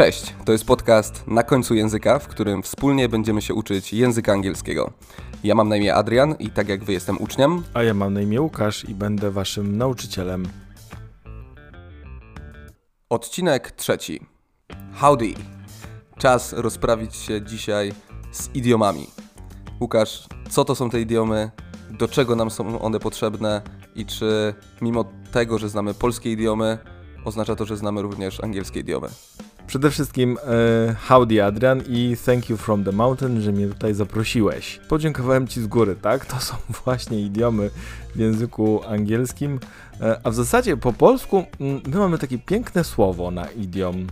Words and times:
Cześć, 0.00 0.34
to 0.44 0.52
jest 0.52 0.64
podcast 0.64 1.24
Na 1.26 1.42
końcu 1.42 1.74
języka, 1.74 2.18
w 2.18 2.28
którym 2.28 2.62
wspólnie 2.62 3.08
będziemy 3.08 3.42
się 3.42 3.54
uczyć 3.54 3.92
języka 3.92 4.32
angielskiego. 4.32 4.92
Ja 5.44 5.54
mam 5.54 5.68
na 5.68 5.76
imię 5.76 5.94
Adrian 5.94 6.34
i 6.38 6.50
tak 6.50 6.68
jak 6.68 6.84
wy 6.84 6.92
jestem 6.92 7.22
uczniem. 7.22 7.62
A 7.74 7.82
ja 7.82 7.94
mam 7.94 8.14
na 8.14 8.20
imię 8.20 8.40
Łukasz 8.40 8.84
i 8.84 8.94
będę 8.94 9.30
waszym 9.30 9.76
nauczycielem. 9.76 10.48
Odcinek 13.10 13.70
trzeci. 13.70 14.26
Howdy. 14.94 15.34
Czas 16.18 16.52
rozprawić 16.52 17.16
się 17.16 17.42
dzisiaj 17.42 17.92
z 18.32 18.54
idiomami. 18.54 19.06
Łukasz, 19.80 20.28
co 20.50 20.64
to 20.64 20.74
są 20.74 20.90
te 20.90 21.00
idiomy? 21.00 21.50
Do 21.90 22.08
czego 22.08 22.36
nam 22.36 22.50
są 22.50 22.80
one 22.80 23.00
potrzebne? 23.00 23.62
I 23.94 24.06
czy 24.06 24.54
mimo 24.80 25.04
tego, 25.32 25.58
że 25.58 25.68
znamy 25.68 25.94
polskie 25.94 26.32
idiomy, 26.32 26.78
oznacza 27.24 27.56
to, 27.56 27.66
że 27.66 27.76
znamy 27.76 28.02
również 28.02 28.44
angielskie 28.44 28.80
idiomy? 28.80 29.08
Przede 29.70 29.90
wszystkim 29.90 30.38
e, 30.46 30.94
howdy 30.94 31.44
Adrian 31.44 31.82
i 31.88 32.16
thank 32.26 32.50
you 32.50 32.56
from 32.56 32.84
the 32.84 32.92
mountain, 32.92 33.40
że 33.40 33.52
mnie 33.52 33.68
tutaj 33.68 33.94
zaprosiłeś. 33.94 34.80
Podziękowałem 34.88 35.48
Ci 35.48 35.60
z 35.60 35.66
góry, 35.66 35.96
tak? 36.02 36.26
To 36.26 36.40
są 36.40 36.54
właśnie 36.84 37.20
idiomy 37.20 37.70
w 38.14 38.18
języku 38.18 38.84
angielskim, 38.84 39.60
e, 40.00 40.20
a 40.24 40.30
w 40.30 40.34
zasadzie 40.34 40.76
po 40.76 40.92
polsku 40.92 41.44
mm, 41.60 41.80
my 41.86 41.98
mamy 41.98 42.18
takie 42.18 42.38
piękne 42.38 42.84
słowo 42.84 43.30
na 43.30 43.46
idiom. 43.46 44.06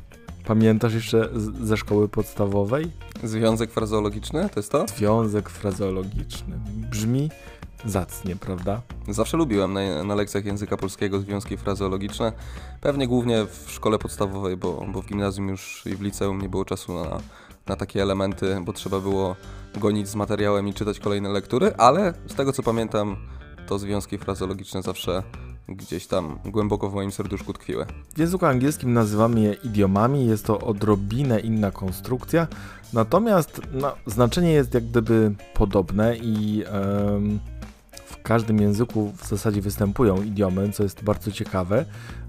Pamiętasz 0.45 0.95
jeszcze 0.95 1.29
ze 1.63 1.77
szkoły 1.77 2.09
podstawowej? 2.09 2.91
Związek 3.23 3.71
frazeologiczny 3.71 4.49
to 4.49 4.61
jest 4.61 4.73
to? 4.73 4.87
Związek 4.97 5.49
frazeologiczny. 5.49 6.59
Brzmi 6.91 7.31
zacnie, 7.85 8.37
prawda? 8.37 8.83
Zawsze 9.09 9.37
lubiłem 9.37 9.73
na, 9.73 10.05
na 10.05 10.15
lekcjach 10.15 10.45
języka 10.45 10.77
polskiego 10.77 11.21
związki 11.21 11.57
frazeologiczne. 11.57 12.33
Pewnie 12.81 13.09
głównie 13.09 13.45
w 13.45 13.71
szkole 13.71 13.99
podstawowej, 13.99 14.57
bo, 14.57 14.87
bo 14.93 15.03
w 15.03 15.07
gimnazjum 15.07 15.49
już 15.49 15.83
i 15.87 15.97
w 15.97 16.01
liceum 16.01 16.43
nie 16.43 16.49
było 16.49 16.65
czasu 16.65 16.95
na, 16.95 17.21
na 17.67 17.77
takie 17.77 18.03
elementy, 18.03 18.61
bo 18.65 18.73
trzeba 18.73 19.01
było 19.01 19.37
gonić 19.77 20.09
z 20.09 20.15
materiałem 20.15 20.69
i 20.69 20.75
czytać 20.75 21.01
kolejne 21.01 21.29
lektury, 21.29 21.73
ale 21.79 22.15
z 22.27 22.35
tego 22.35 22.53
co 22.53 22.63
pamiętam, 22.63 23.17
to 23.67 23.79
związki 23.79 24.19
frazeologiczne 24.19 24.83
zawsze 24.83 25.23
gdzieś 25.69 26.07
tam 26.07 26.39
głęboko 26.45 26.91
w 26.91 26.95
moim 26.95 27.13
serduszku 27.13 27.53
tkwiły. 27.53 27.87
W 28.15 28.19
języku 28.19 28.47
angielskim 28.47 28.93
nazywamy 28.93 29.41
je 29.41 29.53
idiomami, 29.53 30.27
jest 30.27 30.45
to 30.47 30.61
odrobinę 30.61 31.41
inna 31.41 31.71
konstrukcja, 31.71 32.47
natomiast 32.93 33.61
no, 33.73 33.95
znaczenie 34.07 34.53
jest 34.53 34.75
jak 34.75 34.85
gdyby 34.85 35.35
podobne 35.55 36.17
i 36.17 36.65
w 37.58 37.58
każdym 38.29 38.61
języku 38.61 39.13
w 39.17 39.27
zasadzie 39.27 39.61
występują 39.61 40.23
idiomy, 40.23 40.73
co 40.73 40.83
jest 40.83 41.05
bardzo 41.05 41.33
ciekawe 41.33 41.85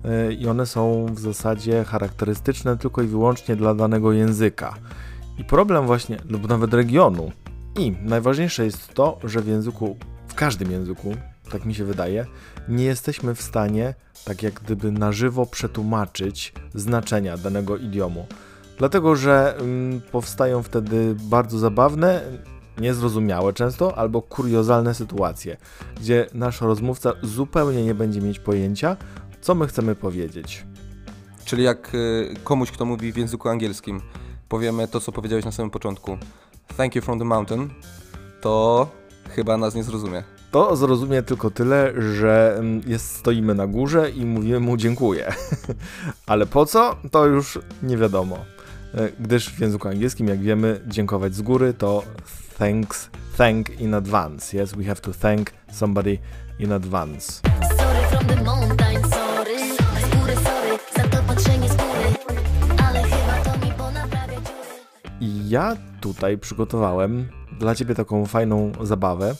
e, 0.05 0.33
i 0.33 0.47
one 0.47 0.65
są 0.65 1.05
w 1.05 1.19
zasadzie 1.19 1.83
charakterystyczne 1.83 2.77
tylko 2.77 3.01
i 3.01 3.07
wyłącznie 3.07 3.55
dla 3.55 3.75
danego 3.75 4.11
języka. 4.11 4.75
I 5.37 5.43
problem 5.43 5.85
właśnie, 5.85 6.17
lub 6.29 6.49
nawet 6.49 6.73
regionu. 6.73 7.31
I 7.79 7.91
najważniejsze 8.01 8.65
jest 8.65 8.93
to, 8.93 9.19
że 9.23 9.41
w 9.41 9.47
języku, 9.47 9.97
w 10.27 10.33
każdym 10.33 10.71
języku, 10.71 11.15
tak 11.51 11.65
mi 11.65 11.75
się 11.75 11.85
wydaje, 11.85 12.25
nie 12.67 12.83
jesteśmy 12.85 13.35
w 13.35 13.41
stanie 13.41 13.93
tak 14.25 14.43
jak 14.43 14.53
gdyby 14.53 14.91
na 14.91 15.11
żywo 15.11 15.45
przetłumaczyć 15.45 16.53
znaczenia 16.73 17.37
danego 17.37 17.77
idiomu. 17.77 18.27
Dlatego, 18.77 19.15
że 19.15 19.57
mm, 19.57 20.01
powstają 20.11 20.63
wtedy 20.63 21.15
bardzo 21.15 21.59
zabawne, 21.59 22.21
niezrozumiałe 22.79 23.53
często 23.53 23.97
albo 23.97 24.21
kuriozalne 24.21 24.93
sytuacje, 24.93 25.57
gdzie 26.01 26.27
nasz 26.33 26.61
rozmówca 26.61 27.13
zupełnie 27.23 27.85
nie 27.85 27.95
będzie 27.95 28.21
mieć 28.21 28.39
pojęcia, 28.39 28.97
co 29.41 29.55
my 29.55 29.67
chcemy 29.67 29.95
powiedzieć. 29.95 30.65
Czyli 31.45 31.63
jak 31.63 31.95
y, 31.95 32.35
komuś, 32.43 32.71
kto 32.71 32.85
mówi 32.85 33.13
w 33.13 33.17
języku 33.17 33.49
angielskim, 33.49 34.01
powiemy 34.49 34.87
to, 34.87 34.99
co 34.99 35.11
powiedziałeś 35.11 35.45
na 35.45 35.51
samym 35.51 35.69
początku, 35.69 36.17
thank 36.77 36.95
you 36.95 37.01
from 37.01 37.19
the 37.19 37.25
mountain, 37.25 37.69
to 38.41 38.87
chyba 39.29 39.57
nas 39.57 39.75
nie 39.75 39.83
zrozumie. 39.83 40.23
To 40.51 40.75
zrozumie 40.75 41.23
tylko 41.23 41.51
tyle, 41.51 41.93
że 41.97 42.55
mm, 42.59 42.81
jest, 42.87 43.15
stoimy 43.15 43.55
na 43.55 43.67
górze 43.67 44.09
i 44.09 44.25
mówimy 44.25 44.59
mu 44.59 44.77
dziękuję. 44.77 45.33
Ale 46.25 46.45
po 46.45 46.65
co? 46.65 46.95
To 47.11 47.25
już 47.25 47.59
nie 47.83 47.97
wiadomo. 47.97 48.37
E, 48.95 49.09
gdyż 49.19 49.49
w 49.49 49.59
języku 49.59 49.87
angielskim, 49.87 50.27
jak 50.27 50.39
wiemy, 50.39 50.81
dziękować 50.87 51.35
z 51.35 51.41
góry 51.41 51.73
to 51.73 52.03
thanks, 52.59 53.09
thank 53.37 53.69
in 53.79 53.93
advance. 53.93 54.53
Yes, 54.53 54.73
we 54.73 54.83
have 54.83 55.01
to 55.01 55.13
thank 55.13 55.53
somebody 55.71 56.19
in 56.59 56.71
advance. 56.71 57.41
Ja 65.47 65.77
tutaj 66.01 66.37
przygotowałem 66.37 67.27
dla 67.59 67.75
ciebie 67.75 67.95
taką 67.95 68.25
fajną 68.25 68.71
zabawę, 68.81 69.35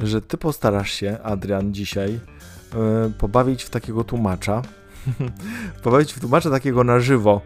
że 0.00 0.22
ty 0.22 0.38
postarasz 0.38 0.90
się, 0.90 1.18
Adrian, 1.22 1.74
dzisiaj 1.74 2.12
yy, 2.12 3.12
pobawić 3.18 3.62
w 3.62 3.70
takiego 3.70 4.04
tłumacza. 4.04 4.62
pobawić 5.84 6.12
w 6.12 6.20
tłumacza 6.20 6.50
takiego 6.50 6.84
na 6.84 7.00
żywo. 7.00 7.40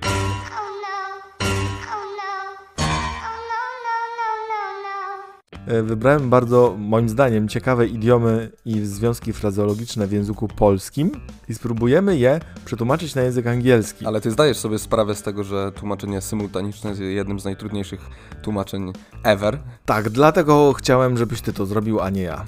Wybrałem 5.82 6.30
bardzo, 6.30 6.74
moim 6.78 7.08
zdaniem, 7.08 7.48
ciekawe 7.48 7.86
idiomy 7.86 8.50
i 8.64 8.80
związki 8.80 9.32
frazeologiczne 9.32 10.06
w 10.06 10.12
języku 10.12 10.48
polskim 10.48 11.10
i 11.48 11.54
spróbujemy 11.54 12.16
je 12.16 12.40
przetłumaczyć 12.64 13.14
na 13.14 13.22
język 13.22 13.46
angielski. 13.46 14.06
Ale 14.06 14.20
ty 14.20 14.30
zdajesz 14.30 14.58
sobie 14.58 14.78
sprawę 14.78 15.14
z 15.14 15.22
tego, 15.22 15.44
że 15.44 15.72
tłumaczenie 15.72 16.20
symultaniczne 16.20 16.90
jest 16.90 17.02
jednym 17.02 17.40
z 17.40 17.44
najtrudniejszych 17.44 18.00
tłumaczeń 18.42 18.92
ever? 19.24 19.58
Tak, 19.84 20.10
dlatego 20.10 20.72
chciałem, 20.72 21.16
żebyś 21.16 21.40
ty 21.40 21.52
to 21.52 21.66
zrobił, 21.66 22.00
a 22.00 22.10
nie 22.10 22.22
ja. 22.22 22.44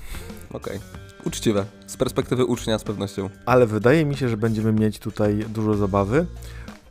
Okej. 0.51 0.77
Okay. 0.77 1.05
Uczciwe. 1.25 1.65
Z 1.87 1.97
perspektywy 1.97 2.45
ucznia 2.45 2.79
z 2.79 2.85
pewnością. 2.85 3.31
Ale 3.47 3.67
wydaje 3.67 4.05
mi 4.05 4.17
się, 4.17 4.29
że 4.29 4.37
będziemy 4.37 4.73
mieć 4.73 4.99
tutaj 4.99 5.45
dużo 5.49 5.75
zabawy. 5.75 6.27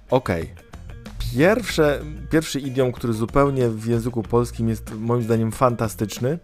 Okej. 0.10 0.42
Okay. 0.42 0.63
Pierwsze, 1.38 2.00
pierwszy 2.30 2.60
idiom, 2.60 2.92
który 2.92 3.14
zupełnie 3.14 3.70
w 3.70 3.86
języku 3.86 4.24
polskim 4.24 4.70
jest 4.70 4.96
moim 5.00 5.24
zdaniem 5.24 5.52
fantastyczny. 5.52 6.40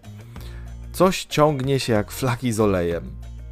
Coś 0.92 1.26
ciągnie 1.26 1.80
się 1.80 1.94
jak 1.94 2.12
flaki 2.12 2.52
z 2.52 2.60
olejem. 2.60 3.04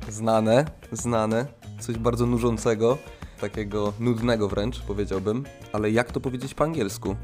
Znane, 0.09 0.65
znane. 0.91 1.45
Coś 1.79 1.97
bardzo 1.97 2.25
nużącego, 2.25 2.97
takiego 3.41 3.93
nudnego 3.99 4.47
wręcz 4.47 4.81
powiedziałbym. 4.81 5.43
Ale 5.73 5.91
jak 5.91 6.11
to 6.11 6.19
powiedzieć 6.19 6.53
po 6.53 6.63
angielsku? 6.63 7.15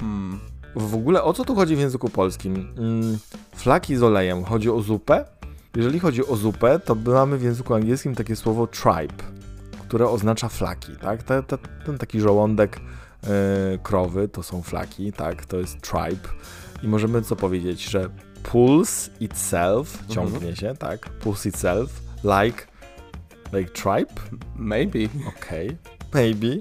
Hmm. 0.00 0.40
W 0.76 0.94
ogóle 0.94 1.22
o 1.22 1.32
co 1.32 1.44
tu 1.44 1.54
chodzi 1.54 1.76
w 1.76 1.80
języku 1.80 2.08
polskim? 2.08 2.74
Hmm, 2.76 3.18
flaki 3.56 3.96
z 3.96 4.02
olejem. 4.02 4.44
Chodzi 4.44 4.70
o 4.70 4.80
zupę? 4.80 5.24
Jeżeli 5.76 5.98
chodzi 5.98 6.26
o 6.26 6.36
zupę, 6.36 6.78
to 6.78 6.94
mamy 6.94 7.38
w 7.38 7.42
języku 7.42 7.74
angielskim 7.74 8.14
takie 8.14 8.36
słowo 8.36 8.66
tripe, 8.66 9.24
które 9.88 10.08
oznacza 10.08 10.48
flaki, 10.48 10.96
tak? 10.96 11.22
Ten, 11.22 11.42
ten 11.86 11.98
taki 11.98 12.20
żołądek 12.20 12.80
krowy 13.82 14.28
to 14.28 14.42
są 14.42 14.62
flaki, 14.62 15.12
tak, 15.12 15.44
to 15.44 15.56
jest 15.56 15.80
tribe. 15.80 16.28
I 16.82 16.88
możemy 16.88 17.22
co 17.22 17.36
powiedzieć, 17.36 17.84
że 17.84 18.10
pulse 18.42 19.10
itself 19.20 19.94
mhm. 19.94 20.10
ciągnie 20.10 20.56
się, 20.56 20.74
tak, 20.78 21.10
pulse 21.10 21.48
itself, 21.48 22.00
like, 22.24 22.66
like 23.52 23.70
tribe? 23.72 24.20
Maybe. 24.56 24.98
Okej, 25.38 25.66
okay. 25.66 25.76
maybe, 26.14 26.56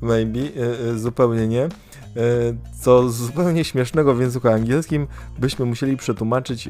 maybe, 0.00 0.40
e, 0.40 0.90
e, 0.90 0.98
zupełnie 0.98 1.48
nie. 1.48 1.68
Co 2.80 3.10
zupełnie 3.10 3.64
śmiesznego 3.64 4.14
w 4.14 4.20
języku 4.20 4.48
angielskim, 4.48 5.06
byśmy 5.38 5.64
musieli 5.64 5.96
przetłumaczyć 5.96 6.68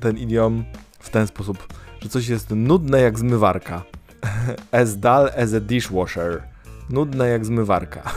ten 0.00 0.18
idiom 0.18 0.64
w 0.98 1.10
ten 1.10 1.26
sposób, 1.26 1.74
że 2.00 2.08
coś 2.08 2.28
jest 2.28 2.50
nudne 2.50 3.00
jak 3.00 3.18
zmywarka. 3.18 3.82
As 4.72 4.96
dull 4.96 5.30
as 5.36 5.54
a 5.54 5.60
dishwasher 5.60 6.42
nudne 6.90 7.28
jak 7.28 7.46
zmywarka. 7.46 8.02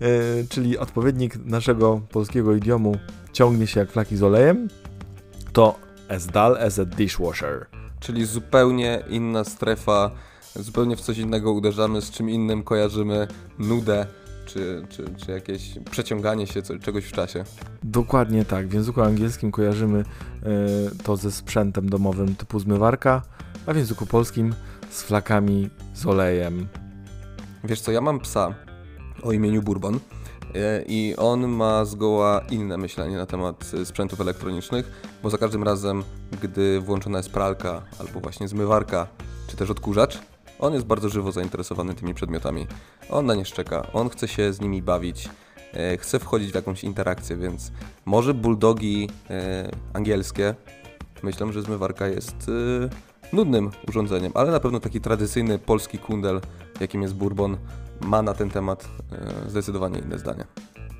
E, 0.00 0.44
czyli 0.48 0.78
odpowiednik 0.78 1.36
naszego 1.44 2.00
polskiego 2.10 2.54
idiomu 2.54 2.96
ciągnie 3.32 3.66
się 3.66 3.80
jak 3.80 3.90
flaki 3.90 4.16
z 4.16 4.22
olejem, 4.22 4.68
to 5.52 5.78
as 6.08 6.26
dull 6.26 6.56
as 6.66 6.78
a 6.78 6.84
dishwasher. 6.84 7.66
Czyli 8.00 8.26
zupełnie 8.26 9.02
inna 9.08 9.44
strefa, 9.44 10.10
zupełnie 10.56 10.96
w 10.96 11.00
coś 11.00 11.18
innego 11.18 11.52
uderzamy, 11.52 12.00
z 12.00 12.10
czym 12.10 12.30
innym 12.30 12.62
kojarzymy 12.62 13.28
nudę, 13.58 14.06
czy, 14.46 14.86
czy, 14.88 15.04
czy 15.16 15.32
jakieś 15.32 15.78
przeciąganie 15.90 16.46
się 16.46 16.62
czegoś 16.62 17.04
w 17.04 17.12
czasie. 17.12 17.44
Dokładnie 17.82 18.44
tak. 18.44 18.68
W 18.68 18.72
języku 18.72 19.02
angielskim 19.02 19.50
kojarzymy 19.50 19.98
y, 19.98 20.04
to 21.04 21.16
ze 21.16 21.32
sprzętem 21.32 21.88
domowym 21.88 22.36
typu 22.36 22.58
zmywarka, 22.58 23.22
a 23.66 23.72
w 23.72 23.76
języku 23.76 24.06
polskim 24.06 24.54
z 24.90 25.02
flakami 25.02 25.70
z 25.94 26.06
olejem, 26.06 26.66
Wiesz 27.64 27.80
co, 27.80 27.92
ja 27.92 28.00
mam 28.00 28.20
psa 28.20 28.54
o 29.22 29.32
imieniu 29.32 29.62
Bourbon 29.62 30.00
e, 30.54 30.84
i 30.86 31.14
on 31.16 31.48
ma 31.48 31.84
zgoła 31.84 32.40
inne 32.50 32.78
myślenie 32.78 33.16
na 33.16 33.26
temat 33.26 33.72
sprzętów 33.84 34.20
elektronicznych, 34.20 34.90
bo 35.22 35.30
za 35.30 35.38
każdym 35.38 35.62
razem, 35.62 36.02
gdy 36.42 36.80
włączona 36.80 37.18
jest 37.18 37.30
pralka 37.30 37.82
albo 37.98 38.20
właśnie 38.20 38.48
zmywarka, 38.48 39.06
czy 39.46 39.56
też 39.56 39.70
odkurzacz, 39.70 40.18
On 40.58 40.74
jest 40.74 40.86
bardzo 40.86 41.08
żywo 41.08 41.32
zainteresowany 41.32 41.94
tymi 41.94 42.14
przedmiotami. 42.14 42.66
On 43.10 43.26
na 43.26 43.34
nie 43.34 43.44
szczeka, 43.44 43.92
on 43.92 44.08
chce 44.08 44.28
się 44.28 44.52
z 44.52 44.60
nimi 44.60 44.82
bawić, 44.82 45.28
e, 45.72 45.96
chce 45.96 46.18
wchodzić 46.18 46.52
w 46.52 46.54
jakąś 46.54 46.84
interakcję, 46.84 47.36
więc 47.36 47.72
może 48.04 48.34
bulldogi 48.34 49.08
e, 49.30 49.70
angielskie, 49.92 50.54
myślę, 51.22 51.52
że 51.52 51.62
zmywarka 51.62 52.06
jest 52.06 52.36
e, 53.32 53.36
nudnym 53.36 53.70
urządzeniem, 53.88 54.32
ale 54.34 54.50
na 54.50 54.60
pewno 54.60 54.80
taki 54.80 55.00
tradycyjny 55.00 55.58
polski 55.58 55.98
kundel, 55.98 56.40
jakim 56.80 57.02
jest 57.02 57.14
Bourbon, 57.14 57.56
ma 58.00 58.22
na 58.22 58.34
ten 58.34 58.50
temat 58.50 58.88
e, 59.12 59.50
zdecydowanie 59.50 59.98
inne 59.98 60.18
zdanie. 60.18 60.44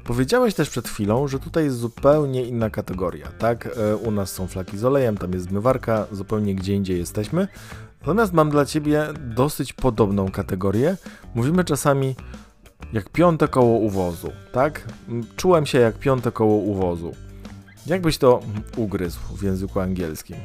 Powiedziałeś 0.05 0.55
też 0.55 0.71
przed 0.71 0.89
chwilą, 0.89 1.29
że 1.29 1.39
tutaj 1.39 1.65
jest 1.65 1.77
zupełnie 1.79 2.45
inna 2.45 2.71
kategoria, 2.71 3.29
tak? 3.39 3.69
E, 3.77 3.97
U 3.97 4.11
nas 4.11 4.33
są 4.33 4.47
flaki 4.47 4.79
z 4.79 4.85
olejem, 4.85 5.17
tam 5.17 5.33
jest 5.33 5.49
zmywarka, 5.49 6.07
zupełnie 6.13 6.55
gdzie 6.55 6.75
indziej 6.75 6.99
jesteśmy. 6.99 7.49
Natomiast 8.01 8.33
mam 8.33 8.51
dla 8.51 8.67
Ciebie 8.67 9.07
dosyć 9.21 9.73
podobną 9.73 10.31
kategorię. 10.31 10.97
Mówimy 11.35 11.65
czasami 11.65 12.15
jak 12.93 13.09
piąte 13.09 13.49
koło 13.49 13.79
uwozu, 13.79 14.33
tak? 14.53 14.89
Czułem 15.37 15.67
się 15.67 15.79
jak 15.79 15.99
piąte 15.99 16.33
koło 16.33 16.57
uwozu. 16.57 17.13
Jak 17.87 18.01
byś 18.01 18.19
to 18.19 18.41
ugryzł 18.77 19.21
w 19.37 19.43
języku 19.43 19.81
angielskim? 19.81 20.37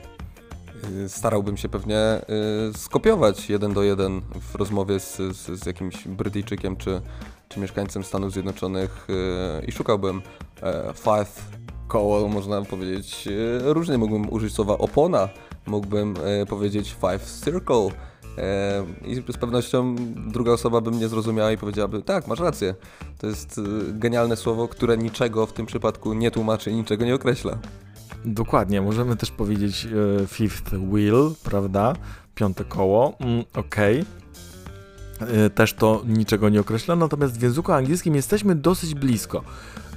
Y, 1.06 1.10
Starałbym 1.10 1.58
się 1.58 1.70
pewnie 1.70 2.22
y, 2.70 2.78
skopiować 2.78 3.50
jeden 3.50 3.74
do 3.74 3.84
jeden 3.84 4.22
w 4.52 4.56
rozmowie 4.56 5.00
z, 5.00 5.18
z, 5.18 5.64
z 5.64 5.66
jakimś 5.66 6.08
Brytyjczykiem 6.08 6.76
czy, 6.76 7.02
czy 7.50 7.60
mieszkańcem 7.60 8.04
Stanów 8.04 8.34
Zjednoczonych 8.34 9.08
y, 9.62 9.66
i 9.66 9.72
szukałbym 9.72 10.22
e, 10.64 10.94
five 10.94 11.60
koło, 11.88 12.28
można 12.28 12.62
powiedzieć 12.62 13.28
różnie. 13.64 13.98
Mógłbym 13.98 14.34
użyć 14.34 14.54
słowa 14.54 14.78
opona, 14.78 15.30
mógłbym 15.66 16.16
e, 16.24 16.46
powiedzieć 16.46 16.96
five 17.02 17.44
circle 17.46 17.90
e, 18.38 18.86
i 19.06 19.16
z 19.16 19.38
pewnością 19.38 19.96
druga 20.32 20.52
osoba 20.52 20.82
by 20.82 20.92
mnie 20.92 21.08
zrozumiała 21.08 21.52
i 21.52 21.58
powiedziałaby 21.58 22.02
tak, 22.02 22.28
masz 22.28 22.40
rację. 22.40 22.76
To 23.18 23.28
jest 23.28 23.62
genialne 23.88 24.36
słowo, 24.36 24.68
które 24.68 24.98
niczego 24.98 25.46
w 25.46 25.54
tym 25.54 25.66
przypadku 25.66 26.14
nie 26.14 26.32
tłumaczy, 26.32 26.74
niczego 26.74 27.06
nie 27.06 27.16
określa. 27.16 27.58
Dokładnie, 28.26 28.82
możemy 28.82 29.16
też 29.16 29.32
powiedzieć 29.32 29.88
e, 30.24 30.28
fifth 30.28 30.72
wheel, 30.92 31.32
prawda? 31.44 31.94
Piąte 32.36 32.64
koło, 32.64 33.18
mm, 33.20 33.44
okej. 33.54 34.06
E, 35.20 35.50
Też 35.50 35.74
to 35.74 36.02
niczego 36.08 36.50
nie 36.50 36.60
określa, 36.60 36.96
natomiast 36.96 37.40
w 37.40 37.42
języku 37.42 37.72
angielskim 37.72 38.16
jesteśmy 38.16 38.56
dosyć 38.56 38.96
blisko, 38.96 39.44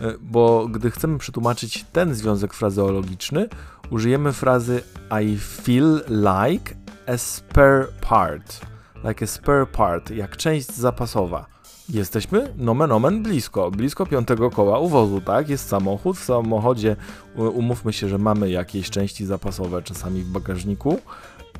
e, 0.00 0.14
bo 0.20 0.69
gdy 0.69 0.90
chcemy 0.90 1.19
przetłumaczyć 1.19 1.84
ten 1.92 2.14
związek 2.14 2.54
frazeologiczny, 2.54 3.48
użyjemy 3.90 4.32
frazy 4.32 4.82
I 5.22 5.38
feel 5.38 6.04
like 6.08 6.75
a 7.06 7.18
spare 7.18 7.86
part, 8.08 8.60
like 9.04 9.25
a 9.25 9.28
spare 9.28 9.66
part, 9.66 10.10
jak 10.10 10.36
część 10.36 10.72
zapasowa. 10.72 11.51
Jesteśmy 11.92 12.54
nomen 12.56 12.92
omen 12.92 13.22
blisko, 13.22 13.70
blisko 13.70 14.06
piątego 14.06 14.50
koła 14.50 14.78
uwozu, 14.78 15.20
tak? 15.20 15.48
Jest 15.48 15.68
samochód, 15.68 16.16
w 16.16 16.24
samochodzie 16.24 16.96
umówmy 17.36 17.92
się, 17.92 18.08
że 18.08 18.18
mamy 18.18 18.50
jakieś 18.50 18.90
części 18.90 19.26
zapasowe 19.26 19.82
czasami 19.82 20.22
w 20.22 20.28
bagażniku. 20.28 20.98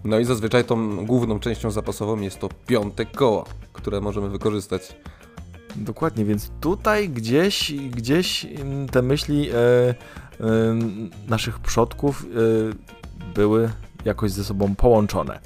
No 0.05 0.19
i 0.19 0.25
zazwyczaj 0.25 0.65
tą 0.65 1.07
główną 1.07 1.39
częścią 1.39 1.71
zapasową 1.71 2.21
jest 2.21 2.39
to 2.39 2.49
piąte 2.67 3.07
koło, 3.07 3.45
które 3.73 4.01
możemy 4.01 4.29
wykorzystać. 4.29 4.97
Dokładnie, 5.77 6.25
więc 6.25 6.51
tutaj 6.61 7.09
gdzieś, 7.09 7.73
gdzieś 7.73 8.45
mm, 8.45 8.89
te 8.89 9.03
myśli 9.03 9.51
e, 9.51 9.55
e, 9.55 9.95
naszych 11.29 11.59
przodków 11.59 12.27
e, 12.27 13.35
były 13.35 13.71
jakoś 14.05 14.31
ze 14.31 14.45
sobą 14.45 14.75
połączone. 14.75 15.41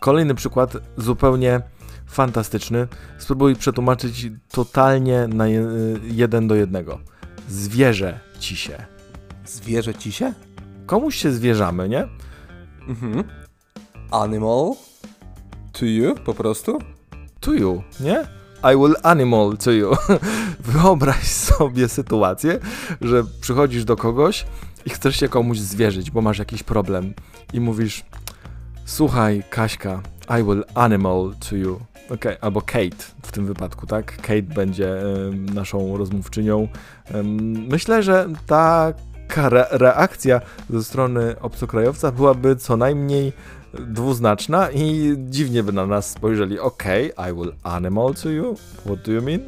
Kolejny 0.00 0.34
przykład, 0.34 0.76
zupełnie 0.96 1.60
fantastyczny. 2.14 2.88
Spróbuj 3.18 3.56
przetłumaczyć 3.56 4.26
totalnie 4.50 5.26
na 5.28 5.46
je, 5.48 5.66
jeden 6.02 6.48
do 6.48 6.54
jednego. 6.54 6.98
Zwierzę 7.48 8.20
ci 8.38 8.56
się. 8.56 8.84
Zwierzę 9.46 9.94
ci 9.94 10.12
się? 10.12 10.32
Komuś 10.86 11.16
się 11.16 11.32
zwierzamy, 11.32 11.88
nie? 11.88 12.08
Mhm. 12.88 13.24
Animal 14.10 14.72
to 15.72 15.86
you, 15.86 16.14
po 16.14 16.34
prostu? 16.34 16.78
To 17.40 17.52
you, 17.52 17.82
nie? 18.00 18.26
I 18.72 18.76
will 18.76 18.94
animal 19.02 19.56
to 19.56 19.70
you. 19.70 19.92
Wyobraź 20.60 21.26
sobie 21.26 21.88
sytuację, 21.88 22.58
że 23.00 23.24
przychodzisz 23.40 23.84
do 23.84 23.96
kogoś 23.96 24.46
i 24.86 24.90
chcesz 24.90 25.20
się 25.20 25.28
komuś 25.28 25.58
zwierzyć, 25.58 26.10
bo 26.10 26.20
masz 26.20 26.38
jakiś 26.38 26.62
problem 26.62 27.14
i 27.52 27.60
mówisz 27.60 28.04
słuchaj 28.84 29.42
Kaśka, 29.50 30.02
I 30.28 30.42
will 30.42 30.64
animal 30.74 31.34
to 31.50 31.56
you. 31.56 31.80
Okej, 32.10 32.36
albo 32.40 32.60
Kate 32.62 33.04
w 33.22 33.32
tym 33.32 33.46
wypadku, 33.46 33.86
tak? 33.86 34.16
Kate 34.16 34.42
będzie 34.42 35.00
em, 35.02 35.46
naszą 35.46 35.96
rozmówczynią. 35.96 36.68
Em, 37.14 37.26
myślę, 37.68 38.02
że 38.02 38.28
taka 38.46 39.46
re- 39.46 39.66
reakcja 39.70 40.40
ze 40.70 40.84
strony 40.84 41.34
obcokrajowca 41.40 42.12
byłaby 42.12 42.56
co 42.56 42.76
najmniej 42.76 43.32
dwuznaczna 43.80 44.70
i 44.70 45.14
dziwnie 45.18 45.62
by 45.62 45.72
na 45.72 45.86
nas 45.86 46.10
spojrzeli. 46.10 46.58
Okej, 46.58 47.12
I 47.30 47.34
will 47.34 47.52
animal 47.62 48.14
to 48.14 48.28
you. 48.28 48.54
What 48.84 49.02
do 49.06 49.12
you 49.12 49.22
mean? 49.22 49.40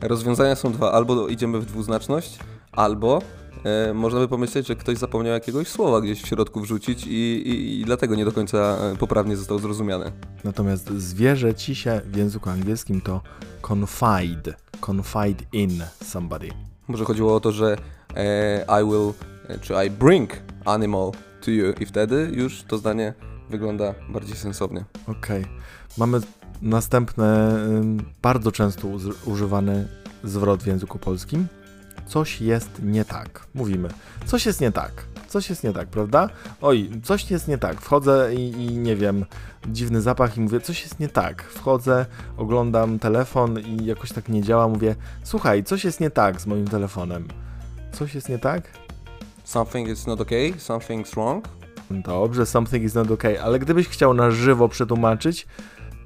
Rozwiązania 0.00 0.56
są 0.56 0.72
dwa. 0.72 0.92
Albo 0.92 1.28
idziemy 1.28 1.60
w 1.60 1.66
dwuznaczność, 1.66 2.38
albo 2.72 3.22
e, 3.64 3.94
można 3.94 4.20
by 4.20 4.28
pomyśleć, 4.28 4.66
że 4.66 4.76
ktoś 4.76 4.98
zapomniał 4.98 5.34
jakiegoś 5.34 5.68
słowa 5.68 6.00
gdzieś 6.00 6.22
w 6.22 6.26
środku 6.26 6.60
wrzucić 6.60 7.06
i, 7.06 7.10
i, 7.10 7.80
i 7.80 7.84
dlatego 7.84 8.14
nie 8.14 8.24
do 8.24 8.32
końca 8.32 8.58
e, 8.58 8.96
poprawnie 8.96 9.36
został 9.36 9.58
zrozumiany. 9.58 10.12
Natomiast 10.44 10.90
zwierzę 10.90 11.54
ci 11.54 11.74
się 11.74 12.00
w 12.04 12.16
języku 12.16 12.50
angielskim 12.50 13.00
to 13.00 13.20
confide. 13.68 14.54
Confide 14.86 15.44
in 15.52 15.82
somebody. 16.04 16.48
Może 16.88 17.04
chodziło 17.04 17.34
o 17.34 17.40
to, 17.40 17.52
że 17.52 17.76
e, 18.16 18.80
I 18.82 18.84
will, 18.84 19.12
e, 19.48 19.58
czy 19.58 19.74
I 19.86 19.90
bring 19.90 20.30
animal 20.64 21.12
to 21.44 21.50
you 21.50 21.72
i 21.80 21.86
wtedy 21.86 22.30
już 22.32 22.62
to 22.62 22.78
zdanie 22.78 23.14
wygląda 23.50 23.94
bardziej 24.08 24.36
sensownie. 24.36 24.84
Okej. 25.06 25.44
Mamy 25.98 26.20
następny, 26.62 27.26
bardzo 28.22 28.52
często 28.52 28.88
używany 29.24 29.88
zwrot 30.24 30.62
w 30.62 30.66
języku 30.66 30.98
polskim. 30.98 31.46
Coś 32.10 32.40
jest 32.40 32.70
nie 32.82 33.04
tak. 33.04 33.46
Mówimy. 33.54 33.88
Coś 34.26 34.46
jest 34.46 34.60
nie 34.60 34.72
tak. 34.72 34.92
Coś 35.28 35.50
jest 35.50 35.64
nie 35.64 35.72
tak, 35.72 35.88
prawda? 35.88 36.28
Oj, 36.60 36.90
coś 37.02 37.30
jest 37.30 37.48
nie 37.48 37.58
tak. 37.58 37.80
Wchodzę 37.80 38.34
i, 38.34 38.50
i 38.50 38.78
nie 38.78 38.96
wiem, 38.96 39.24
dziwny 39.68 40.00
zapach 40.00 40.36
i 40.36 40.40
mówię, 40.40 40.60
coś 40.60 40.82
jest 40.82 41.00
nie 41.00 41.08
tak. 41.08 41.42
Wchodzę, 41.42 42.06
oglądam 42.36 42.98
telefon 42.98 43.58
i 43.58 43.84
jakoś 43.84 44.12
tak 44.12 44.28
nie 44.28 44.42
działa. 44.42 44.68
Mówię, 44.68 44.94
słuchaj, 45.22 45.64
coś 45.64 45.84
jest 45.84 46.00
nie 46.00 46.10
tak 46.10 46.40
z 46.40 46.46
moim 46.46 46.68
telefonem. 46.68 47.28
Coś 47.92 48.14
jest 48.14 48.28
nie 48.28 48.38
tak? 48.38 48.62
Something 49.44 49.88
is 49.88 50.06
not 50.06 50.20
okay, 50.20 50.52
something's 50.52 51.14
wrong. 51.14 51.48
Dobrze, 51.90 52.46
something 52.46 52.84
is 52.84 52.94
not 52.94 53.10
okay, 53.10 53.42
ale 53.42 53.58
gdybyś 53.58 53.88
chciał 53.88 54.14
na 54.14 54.30
żywo 54.30 54.68
przetłumaczyć, 54.68 55.46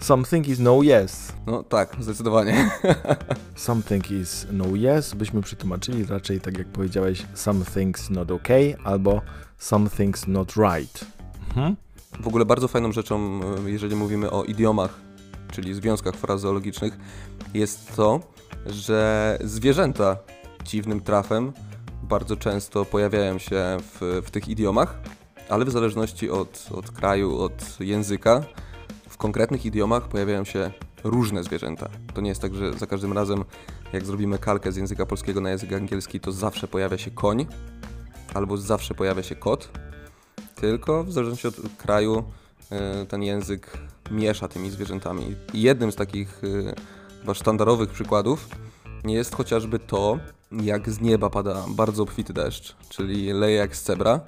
something 0.05 0.49
is 0.49 0.59
no 0.59 0.83
yes. 0.83 1.33
No 1.47 1.63
tak, 1.63 1.97
zdecydowanie. 2.01 2.71
Something 3.57 4.11
is 4.11 4.47
no 4.53 4.65
yes, 4.65 5.15
byśmy 5.15 5.43
przetłumaczyli 5.43 6.05
raczej 6.05 6.41
tak 6.41 6.59
jak 6.59 6.67
powiedziałeś, 6.67 7.23
something's 7.35 8.11
not 8.11 8.31
okay 8.31 8.77
albo 8.85 9.21
something's 9.61 10.29
not 10.29 10.53
right. 10.57 11.05
Mhm. 11.49 11.77
W 12.21 12.29
ogóle 12.29 12.45
bardzo 12.45 12.69
fajną 12.69 12.93
rzeczą, 12.93 13.41
e, 13.67 13.71
jeżeli 13.71 13.97
mówimy 13.97 14.31
o 14.31 14.45
idiomach, 14.45 15.01
czyli 15.53 15.75
związkach 15.75 16.15
frazeologicznych, 16.15 16.99
jest 17.55 17.97
to, 17.97 18.21
że 18.67 19.39
zwierzęta 19.45 20.17
dziwnym 20.65 21.01
trafem 21.01 21.53
bardzo 22.03 22.37
często 22.37 22.85
pojawiają 22.85 23.39
się 23.39 23.77
w, 23.81 24.23
w 24.27 24.31
tych 24.31 24.49
idiomach, 24.49 24.99
ale 25.49 25.65
w 25.65 25.71
zależności 25.71 26.31
od, 26.31 26.69
od 26.75 26.91
kraju, 26.91 27.39
od 27.39 27.81
języka, 27.81 28.43
w 29.15 29.17
konkretnych 29.17 29.67
idiomach 29.67 30.09
pojawiają 30.09 30.45
się 30.45 30.71
różne 31.05 31.45
zwierzęta. 31.45 31.89
To 32.15 32.21
nie 32.21 32.29
jest 32.29 32.41
tak, 32.41 32.55
że 32.55 32.73
za 32.73 32.87
każdym 32.87 33.13
razem, 33.13 33.45
jak 33.93 34.07
zrobimy 34.07 34.39
kalkę 34.39 34.73
z 34.73 34.77
języka 34.77 35.07
polskiego 35.07 35.41
na 35.41 35.51
język 35.51 35.73
angielski, 35.73 36.21
to 36.21 36.33
zawsze 36.33 36.69
pojawia 36.69 36.99
się 36.99 37.11
koń, 37.11 37.47
albo 38.35 38.57
zawsze 38.57 38.95
pojawia 38.95 39.23
się 39.23 39.35
kot, 39.35 39.69
tylko 40.55 41.05
w 41.05 41.13
zależności 41.13 41.49
od 41.49 41.57
kraju 41.79 42.25
y, 43.03 43.07
ten 43.07 43.23
język 43.23 43.79
miesza 44.11 44.49
tymi 44.49 44.71
zwierzętami. 44.71 45.35
I 45.53 45.63
jednym 45.63 45.93
z 45.93 45.97
takich 45.97 46.41
chyba 47.21 47.35
sztandarowych 47.35 47.91
przykładów 47.91 48.49
jest 49.05 49.35
chociażby 49.35 49.79
to, 49.79 50.19
jak 50.53 50.91
z 50.91 51.01
nieba 51.01 51.31
pada 51.31 51.65
bardzo 51.69 52.03
obfity 52.03 52.33
deszcz, 52.33 52.77
czyli 52.89 53.33
leje 53.33 53.57
jak 53.57 53.77
z 53.77 53.83
cebra, 53.83 54.21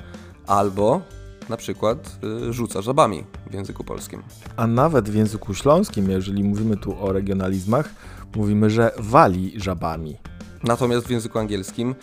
albo 0.47 1.01
na 1.49 1.57
przykład 1.57 2.19
y, 2.49 2.53
rzuca 2.53 2.83
żabami 2.83 3.25
w 3.51 3.55
języku 3.55 3.85
polskim. 3.85 4.23
A 4.57 4.67
nawet 4.67 5.11
w 5.11 5.15
języku 5.15 5.55
śląskim, 5.55 6.11
jeżeli 6.11 6.45
mówimy 6.45 6.77
tu 6.77 7.05
o 7.05 7.13
regionalizmach, 7.13 7.91
mówimy, 8.37 8.71
że 8.71 8.93
wali 8.99 9.53
żabami. 9.57 10.17
Natomiast 10.63 11.07
w 11.07 11.11
języku 11.11 11.39
angielskim 11.39 11.95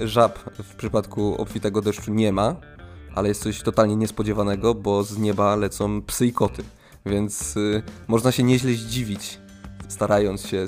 y, 0.00 0.08
żab 0.08 0.38
w 0.62 0.74
przypadku 0.74 1.34
obfitego 1.42 1.80
deszczu 1.80 2.14
nie 2.14 2.32
ma, 2.32 2.56
ale 3.14 3.28
jest 3.28 3.42
coś 3.42 3.62
totalnie 3.62 3.96
niespodziewanego, 3.96 4.74
bo 4.74 5.02
z 5.02 5.18
nieba 5.18 5.56
lecą 5.56 6.02
psy 6.02 6.26
i 6.26 6.32
koty. 6.32 6.62
Więc 7.06 7.56
y, 7.56 7.82
można 8.08 8.32
się 8.32 8.42
nieźle 8.42 8.72
zdziwić, 8.72 9.38
starając 9.92 10.46
się 10.46 10.66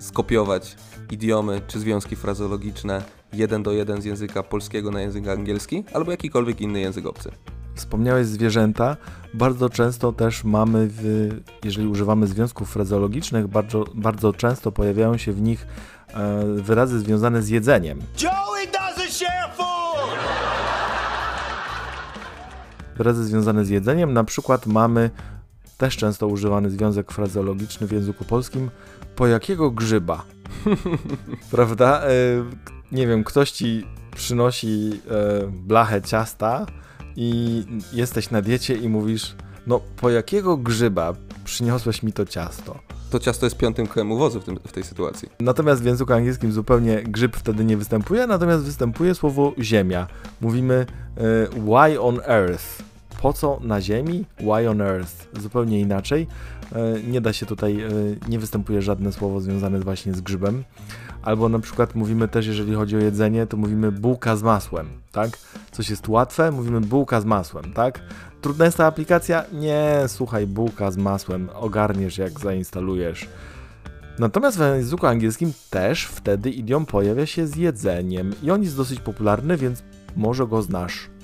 skopiować 0.00 0.76
idiomy 1.10 1.60
czy 1.66 1.80
związki 1.80 2.16
frazeologiczne 2.16 3.02
jeden 3.32 3.62
do 3.62 3.72
jeden 3.72 4.02
z 4.02 4.04
języka 4.04 4.42
polskiego 4.42 4.90
na 4.90 5.00
język 5.00 5.28
angielski 5.28 5.84
albo 5.92 6.10
jakikolwiek 6.10 6.60
inny 6.60 6.80
język 6.80 7.06
obcy. 7.06 7.30
Wspomniałeś 7.74 8.26
zwierzęta. 8.26 8.96
Bardzo 9.34 9.70
często 9.70 10.12
też 10.12 10.44
mamy, 10.44 10.88
w, 10.90 11.28
jeżeli 11.64 11.86
używamy 11.86 12.26
związków 12.26 12.70
frazeologicznych, 12.70 13.46
bardzo, 13.46 13.84
bardzo 13.94 14.32
często 14.32 14.72
pojawiają 14.72 15.16
się 15.16 15.32
w 15.32 15.42
nich 15.42 15.66
e, 16.14 16.44
wyrazy 16.44 17.00
związane 17.00 17.42
z 17.42 17.48
jedzeniem. 17.48 17.98
Joey 18.22 18.66
doesn't 18.66 19.10
share 19.10 19.50
food! 19.56 19.66
Wyrazy 22.96 23.24
związane 23.24 23.64
z 23.64 23.68
jedzeniem, 23.68 24.12
na 24.12 24.24
przykład 24.24 24.66
mamy 24.66 25.10
też 25.76 25.96
często 25.96 26.26
używany 26.26 26.70
związek 26.70 27.12
frazeologiczny 27.12 27.86
w 27.86 27.92
języku 27.92 28.24
polskim. 28.24 28.70
Po 29.16 29.26
jakiego 29.26 29.70
grzyba? 29.70 30.24
Prawda? 31.50 32.02
E, 32.02 32.10
nie 32.92 33.06
wiem, 33.06 33.24
ktoś 33.24 33.50
ci 33.50 33.86
przynosi 34.16 35.00
e, 35.10 35.46
blachę 35.46 36.02
ciasta 36.02 36.66
i 37.16 37.62
jesteś 37.92 38.30
na 38.30 38.42
diecie 38.42 38.74
i 38.74 38.88
mówisz, 38.88 39.34
no 39.66 39.80
po 39.96 40.10
jakiego 40.10 40.56
grzyba 40.56 41.12
przyniosłeś 41.44 42.02
mi 42.02 42.12
to 42.12 42.26
ciasto? 42.26 42.78
To 43.10 43.18
ciasto 43.18 43.46
jest 43.46 43.56
piątym 43.56 43.86
kołem 43.86 44.12
uwozu 44.12 44.40
w, 44.40 44.44
tym, 44.44 44.58
w 44.66 44.72
tej 44.72 44.84
sytuacji. 44.84 45.28
Natomiast 45.40 45.82
w 45.82 45.84
języku 45.84 46.12
angielskim 46.12 46.52
zupełnie 46.52 47.02
grzyb 47.02 47.36
wtedy 47.36 47.64
nie 47.64 47.76
występuje, 47.76 48.26
natomiast 48.26 48.64
występuje 48.64 49.14
słowo 49.14 49.52
ziemia. 49.58 50.06
Mówimy 50.40 50.86
y, 51.18 51.48
why 51.60 52.00
on 52.00 52.20
earth? 52.26 52.82
Po 53.26 53.32
co 53.32 53.60
na 53.62 53.80
ziemi? 53.80 54.24
Why 54.38 54.70
on 54.70 54.80
earth? 54.80 55.28
Zupełnie 55.40 55.80
inaczej. 55.80 56.26
Y, 56.72 57.02
nie 57.08 57.20
da 57.20 57.32
się 57.32 57.46
tutaj, 57.46 57.80
y, 57.82 58.18
nie 58.28 58.38
występuje 58.38 58.82
żadne 58.82 59.12
słowo 59.12 59.40
związane 59.40 59.80
właśnie 59.80 60.12
z 60.14 60.20
grzybem. 60.20 60.64
Albo 61.22 61.48
na 61.48 61.58
przykład 61.58 61.94
mówimy 61.94 62.28
też, 62.28 62.46
jeżeli 62.46 62.74
chodzi 62.74 62.96
o 62.96 62.98
jedzenie, 62.98 63.46
to 63.46 63.56
mówimy 63.56 63.92
bułka 63.92 64.36
z 64.36 64.42
masłem, 64.42 64.88
tak? 65.12 65.30
Coś 65.70 65.90
jest 65.90 66.08
łatwe, 66.08 66.50
mówimy 66.50 66.80
bułka 66.80 67.20
z 67.20 67.24
masłem, 67.24 67.72
tak? 67.72 68.00
Trudna 68.40 68.64
jest 68.64 68.76
ta 68.76 68.86
aplikacja? 68.86 69.44
Nie, 69.52 70.04
słuchaj, 70.06 70.46
bułka 70.46 70.90
z 70.90 70.96
masłem, 70.96 71.48
ogarniesz 71.54 72.18
jak 72.18 72.40
zainstalujesz. 72.40 73.28
Natomiast 74.18 74.58
w 74.58 74.60
języku 74.60 75.06
angielskim 75.06 75.52
też 75.70 76.04
wtedy 76.06 76.50
idiom 76.50 76.86
pojawia 76.86 77.26
się 77.26 77.46
z 77.46 77.56
jedzeniem 77.56 78.32
i 78.42 78.50
on 78.50 78.62
jest 78.62 78.76
dosyć 78.76 79.00
popularny, 79.00 79.56
więc 79.56 79.82
może 80.16 80.46
go 80.46 80.62
znasz. 80.62 81.15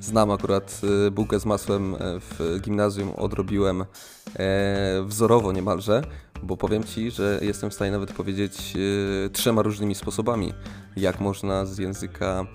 Znam 0.00 0.30
akurat 0.30 0.80
y, 1.06 1.10
bułkę 1.10 1.40
z 1.40 1.46
masłem 1.46 1.94
e, 1.94 1.98
w 2.20 2.58
gimnazjum, 2.60 3.12
odrobiłem 3.16 3.82
e, 3.82 3.86
wzorowo 5.06 5.52
niemalże, 5.52 6.02
bo 6.42 6.56
powiem 6.56 6.84
Ci, 6.84 7.10
że 7.10 7.38
jestem 7.42 7.70
w 7.70 7.74
stanie 7.74 7.90
nawet 7.90 8.12
powiedzieć 8.12 8.74
e, 9.26 9.30
trzema 9.30 9.62
różnymi 9.62 9.94
sposobami, 9.94 10.54
jak 10.96 11.20
można 11.20 11.66
z 11.66 11.78
języka 11.78 12.46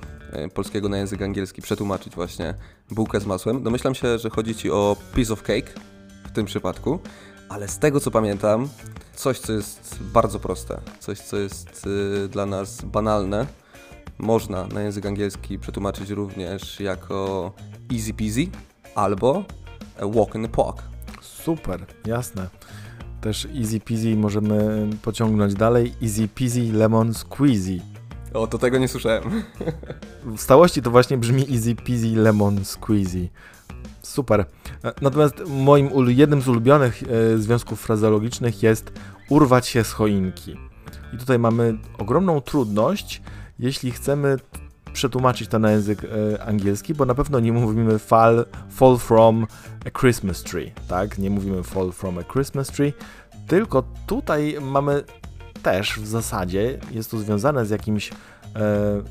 polskiego 0.54 0.90
na 0.90 0.98
język 0.98 1.22
angielski 1.22 1.62
przetłumaczyć 1.62 2.16
właśnie 2.16 2.54
bułkę 2.92 3.20
z 3.20 3.25
masłem. 3.25 3.64
Domyślam 3.64 3.96
się, 3.96 4.20
że 4.20 4.30
chodzi 4.30 4.56
Ci 4.56 4.72
o 4.72 4.98
piece 5.16 5.34
of 5.34 5.44
cake 5.44 5.74
w 6.24 6.32
tym 6.32 6.46
przypadku, 6.46 7.00
ale 7.50 7.68
z 7.68 7.80
tego 7.80 8.00
co 8.00 8.12
pamiętam, 8.12 8.70
coś 9.16 9.40
co 9.40 9.54
jest 9.54 10.00
bardzo 10.02 10.40
proste, 10.40 10.82
coś 11.00 11.20
co 11.20 11.38
jest 11.38 11.90
dla 12.30 12.46
nas 12.46 12.82
banalne, 12.82 13.46
można 14.18 14.68
na 14.68 14.82
język 14.82 15.06
angielski 15.06 15.60
przetłumaczyć 15.60 16.10
również 16.10 16.80
jako 16.80 17.52
easy 17.94 18.14
peasy 18.14 18.48
albo 18.96 19.44
walk 20.02 20.36
in 20.36 20.42
the 20.42 20.50
park. 20.50 20.84
Super, 21.22 21.86
jasne. 22.06 22.48
Też 23.22 23.48
easy 23.60 23.80
peasy 23.80 24.16
możemy 24.16 24.90
pociągnąć 25.02 25.54
dalej. 25.54 25.94
Easy 26.04 26.28
peasy 26.28 26.74
lemon 26.74 27.14
squeezy. 27.14 27.80
O, 28.34 28.48
to 28.48 28.58
tego 28.58 28.78
nie 28.78 28.88
słyszałem. 28.88 29.44
W 30.26 30.40
stałości 30.42 30.82
to 30.82 30.92
właśnie 30.92 31.18
brzmi 31.18 31.56
easy 31.56 31.76
peasy 31.76 32.16
lemon 32.16 32.66
squeezy. 32.66 33.30
Super. 34.02 34.46
Natomiast 35.02 35.36
moim 35.48 35.90
jednym 36.08 36.42
z 36.42 36.48
ulubionych 36.48 37.04
e, 37.04 37.38
związków 37.38 37.82
frazeologicznych 37.82 38.64
jest 38.64 38.92
urwać 39.30 39.68
się 39.68 39.84
z 39.84 39.92
choinki. 39.92 40.56
I 41.14 41.18
tutaj 41.18 41.40
mamy 41.40 41.78
ogromną 41.98 42.42
trudność, 42.42 43.22
jeśli 43.60 43.92
chcemy 43.92 44.38
przetłumaczyć 44.94 45.48
to 45.50 45.60
na 45.60 45.72
język 45.72 46.02
e, 46.04 46.44
angielski, 46.44 46.94
bo 46.94 47.06
na 47.06 47.16
pewno 47.16 47.40
nie 47.40 47.54
mówimy 47.54 48.00
fall, 48.00 48.46
fall 48.70 48.98
from 48.98 49.48
a 49.86 50.00
Christmas 50.00 50.44
tree, 50.44 50.72
tak? 50.88 51.18
Nie 51.18 51.30
mówimy 51.30 51.64
fall 51.64 51.92
from 51.92 52.18
a 52.18 52.24
Christmas 52.24 52.68
tree, 52.68 52.94
tylko 53.48 53.84
tutaj 54.08 54.58
mamy 54.62 55.04
też 55.64 56.00
w 56.00 56.08
zasadzie, 56.08 56.80
jest 56.92 57.12
to 57.12 57.18
związane 57.18 57.66
z 57.66 57.70
jakimś 57.70 58.12
e, 58.12 58.14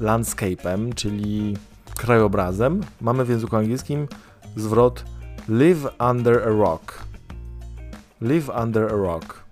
landscape'em, 0.00 0.94
czyli 0.94 1.56
krajobrazem. 1.96 2.80
Mamy 3.00 3.24
w 3.24 3.28
języku 3.28 3.56
angielskim 3.56 4.08
zwrot 4.56 5.04
live 5.48 5.86
under 6.10 6.42
a 6.42 6.48
rock. 6.48 7.04
Live 8.20 8.50
under 8.62 8.84
a 8.84 8.96
rock. 8.96 9.43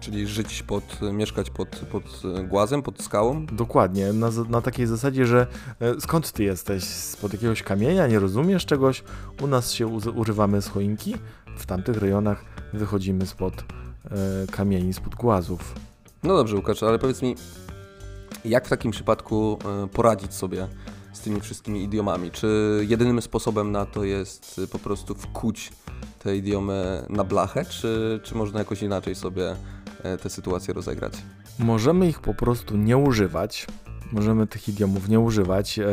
Czyli 0.00 0.26
żyć 0.26 0.62
pod, 0.62 1.00
mieszkać 1.12 1.50
pod, 1.50 1.68
pod 1.68 2.22
głazem, 2.48 2.82
pod 2.82 3.02
skałą? 3.02 3.46
Dokładnie, 3.46 4.12
na, 4.12 4.30
na 4.48 4.60
takiej 4.60 4.86
zasadzie, 4.86 5.26
że 5.26 5.46
e, 5.80 6.00
skąd 6.00 6.32
ty 6.32 6.44
jesteś? 6.44 6.84
Spod 6.84 7.32
jakiegoś 7.32 7.62
kamienia, 7.62 8.06
nie 8.06 8.18
rozumiesz 8.18 8.66
czegoś? 8.66 9.04
U 9.42 9.46
nas 9.46 9.72
się 9.72 9.86
urywamy 10.14 10.62
z 10.62 10.68
choinki, 10.68 11.14
w 11.56 11.66
tamtych 11.66 11.96
rejonach 11.96 12.44
wychodzimy 12.72 13.26
spod 13.26 13.54
e, 14.04 14.46
kamieni, 14.50 14.92
spod 14.92 15.14
głazów. 15.14 15.74
No 16.22 16.36
dobrze, 16.36 16.56
Łukasz, 16.56 16.82
ale 16.82 16.98
powiedz 16.98 17.22
mi, 17.22 17.34
jak 18.44 18.66
w 18.66 18.68
takim 18.68 18.90
przypadku 18.90 19.58
e, 19.84 19.88
poradzić 19.88 20.34
sobie 20.34 20.68
z 21.12 21.20
tymi 21.20 21.40
wszystkimi 21.40 21.82
idiomami? 21.82 22.30
Czy 22.30 22.80
jedynym 22.88 23.22
sposobem 23.22 23.72
na 23.72 23.86
to 23.86 24.04
jest 24.04 24.60
po 24.72 24.78
prostu 24.78 25.14
wkuć 25.14 25.72
te 26.18 26.36
idiomy 26.36 27.06
na 27.08 27.24
blachę, 27.24 27.64
czy, 27.64 28.20
czy 28.22 28.34
można 28.34 28.58
jakoś 28.58 28.82
inaczej 28.82 29.14
sobie 29.14 29.56
E, 30.02 30.16
te 30.16 30.30
sytuacje 30.30 30.74
rozegrać. 30.74 31.12
Możemy 31.58 32.08
ich 32.08 32.20
po 32.20 32.34
prostu 32.34 32.76
nie 32.76 32.96
używać, 32.96 33.66
możemy 34.12 34.46
tych 34.46 34.68
idiomów 34.68 35.08
nie 35.08 35.20
używać 35.20 35.78
e, 35.78 35.84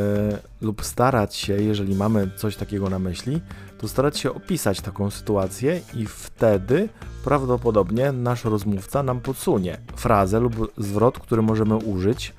lub 0.61 0.85
starać 0.85 1.35
się, 1.35 1.53
jeżeli 1.53 1.95
mamy 1.95 2.29
coś 2.35 2.55
takiego 2.55 2.89
na 2.89 2.99
myśli, 2.99 3.41
to 3.77 3.87
starać 3.87 4.19
się 4.19 4.33
opisać 4.33 4.81
taką 4.81 5.11
sytuację 5.11 5.81
i 5.93 6.05
wtedy 6.05 6.89
prawdopodobnie 7.23 8.11
nasz 8.11 8.45
rozmówca 8.45 9.03
nam 9.03 9.19
podsunie 9.21 9.77
frazę 9.95 10.39
lub 10.39 10.73
zwrot, 10.77 11.19
który 11.19 11.41
możemy 11.41 11.75
użyć. 11.75 12.33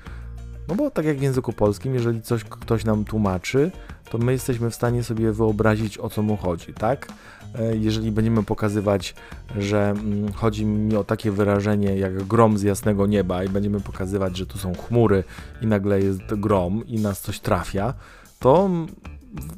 No 0.67 0.75
bo 0.75 0.91
tak 0.91 1.05
jak 1.05 1.17
w 1.17 1.21
języku 1.21 1.53
polskim, 1.53 1.93
jeżeli 1.93 2.21
coś 2.21 2.43
ktoś 2.43 2.85
nam 2.85 3.05
tłumaczy, 3.05 3.71
to 4.09 4.17
my 4.17 4.31
jesteśmy 4.31 4.69
w 4.69 4.75
stanie 4.75 5.03
sobie 5.03 5.31
wyobrazić 5.31 5.97
o 5.97 6.09
co 6.09 6.21
mu 6.21 6.37
chodzi, 6.37 6.73
tak? 6.73 7.07
E, 7.55 7.75
jeżeli 7.75 8.11
będziemy 8.11 8.43
pokazywać, 8.43 9.15
że 9.57 9.89
mm, 9.89 10.33
chodzi 10.33 10.65
mi 10.65 10.95
o 10.95 11.03
takie 11.03 11.31
wyrażenie 11.31 11.97
jak 11.97 12.23
grom 12.23 12.57
z 12.57 12.63
jasnego 12.63 13.07
nieba 13.07 13.43
i 13.43 13.49
będziemy 13.49 13.79
pokazywać, 13.79 14.37
że 14.37 14.45
tu 14.45 14.57
są 14.57 14.73
chmury 14.75 15.23
i 15.61 15.67
nagle 15.67 15.99
jest 15.99 16.21
grom 16.35 16.83
i 16.87 16.99
nas 16.99 17.21
coś 17.21 17.39
trafia, 17.39 17.93
to 18.39 18.69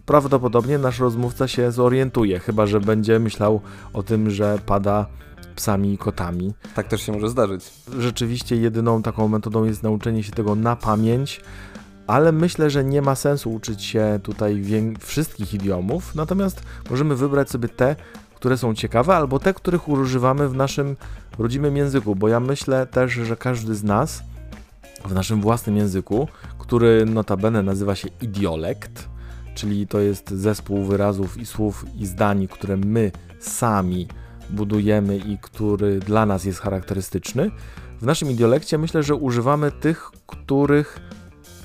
prawdopodobnie 0.05 0.77
nasz 0.77 0.99
rozmówca 0.99 1.47
się 1.47 1.71
zorientuje, 1.71 2.39
chyba 2.39 2.65
że 2.65 2.79
będzie 2.79 3.19
myślał 3.19 3.61
o 3.93 4.03
tym, 4.03 4.29
że 4.29 4.59
pada 4.65 5.05
psami 5.55 5.93
i 5.93 5.97
kotami. 5.97 6.53
Tak 6.75 6.87
też 6.87 7.01
się 7.01 7.11
może 7.11 7.29
zdarzyć. 7.29 7.71
Rzeczywiście 7.99 8.55
jedyną 8.55 9.01
taką 9.01 9.27
metodą 9.27 9.65
jest 9.65 9.83
nauczenie 9.83 10.23
się 10.23 10.31
tego 10.31 10.55
na 10.55 10.75
pamięć, 10.75 11.41
ale 12.11 12.31
myślę, 12.31 12.69
że 12.69 12.83
nie 12.83 13.01
ma 13.01 13.15
sensu 13.15 13.53
uczyć 13.53 13.83
się 13.83 14.19
tutaj 14.23 14.63
wszystkich 14.99 15.53
idiomów, 15.53 16.15
natomiast 16.15 16.63
możemy 16.89 17.15
wybrać 17.15 17.49
sobie 17.49 17.69
te, 17.69 17.95
które 18.35 18.57
są 18.57 18.75
ciekawe, 18.75 19.15
albo 19.15 19.39
te, 19.39 19.53
których 19.53 19.89
używamy 19.89 20.49
w 20.49 20.55
naszym 20.55 20.95
rodzimym 21.39 21.77
języku, 21.77 22.15
bo 22.15 22.27
ja 22.27 22.39
myślę 22.39 22.85
też, 22.87 23.11
że 23.11 23.35
każdy 23.35 23.75
z 23.75 23.83
nas 23.83 24.23
w 25.05 25.13
naszym 25.13 25.41
własnym 25.41 25.77
języku, 25.77 26.27
który 26.59 27.05
notabene 27.05 27.63
nazywa 27.63 27.95
się 27.95 28.07
idiolekt, 28.21 29.09
czyli 29.55 29.87
to 29.87 29.99
jest 29.99 30.31
zespół 30.31 30.83
wyrazów 30.83 31.37
i 31.37 31.45
słów 31.45 31.85
i 31.99 32.05
zdań, 32.05 32.47
które 32.47 32.77
my 32.77 33.11
sami 33.39 34.07
budujemy 34.49 35.17
i 35.17 35.37
który 35.37 35.99
dla 35.99 36.25
nas 36.25 36.45
jest 36.45 36.59
charakterystyczny. 36.59 37.51
W 38.01 38.05
naszym 38.05 38.31
idiolekcie 38.31 38.77
myślę, 38.77 39.03
że 39.03 39.15
używamy 39.15 39.71
tych, 39.71 40.11
których 40.27 41.10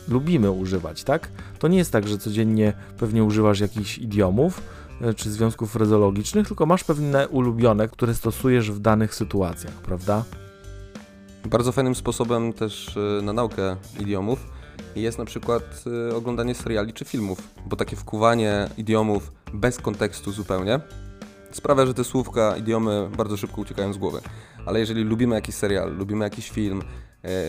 lubimy 0.09 0.51
używać, 0.51 1.05
tak? 1.05 1.29
To 1.59 1.69
nie 1.69 1.79
jest 1.79 1.93
tak, 1.93 2.09
że 2.09 2.19
codziennie 2.19 2.73
pewnie 2.99 3.25
używasz 3.25 3.61
jakichś 3.61 3.99
idiomów 3.99 4.63
e, 5.01 5.15
czy 5.15 5.31
związków 5.31 5.73
frazologicznych, 5.73 6.47
tylko 6.47 6.67
masz 6.67 6.85
pewne 6.85 7.29
ulubione, 7.29 7.89
które 7.89 8.15
stosujesz 8.15 8.71
w 8.71 8.79
danych 8.79 9.15
sytuacjach, 9.15 9.75
prawda? 9.75 10.25
Bardzo 11.45 11.73
fajnym 11.73 11.95
sposobem 11.95 12.53
też 12.53 12.97
e, 12.97 13.23
na 13.23 13.33
naukę 13.33 13.77
idiomów 14.01 14.47
jest 14.97 15.19
na 15.19 15.25
przykład 15.25 15.85
e, 16.11 16.17
oglądanie 16.17 16.55
seriali 16.55 16.93
czy 16.93 17.05
filmów, 17.05 17.39
bo 17.67 17.77
takie 17.77 17.97
wkuwanie 17.97 18.69
idiomów 18.77 19.33
bez 19.55 19.79
kontekstu 19.79 20.33
zupełnie 20.33 20.81
sprawia, 21.57 21.87
że 21.87 21.95
te 21.95 22.05
słówka, 22.05 22.57
idiomy 22.57 23.09
bardzo 23.17 23.37
szybko 23.37 23.61
uciekają 23.61 23.93
z 23.93 23.99
głowy. 23.99 24.21
Ale 24.67 24.81
jeżeli 24.81 25.05
lubimy 25.05 25.35
jakiś 25.35 25.55
serial, 25.55 25.97
lubimy 25.97 26.25
jakiś 26.25 26.51
film, 26.51 26.83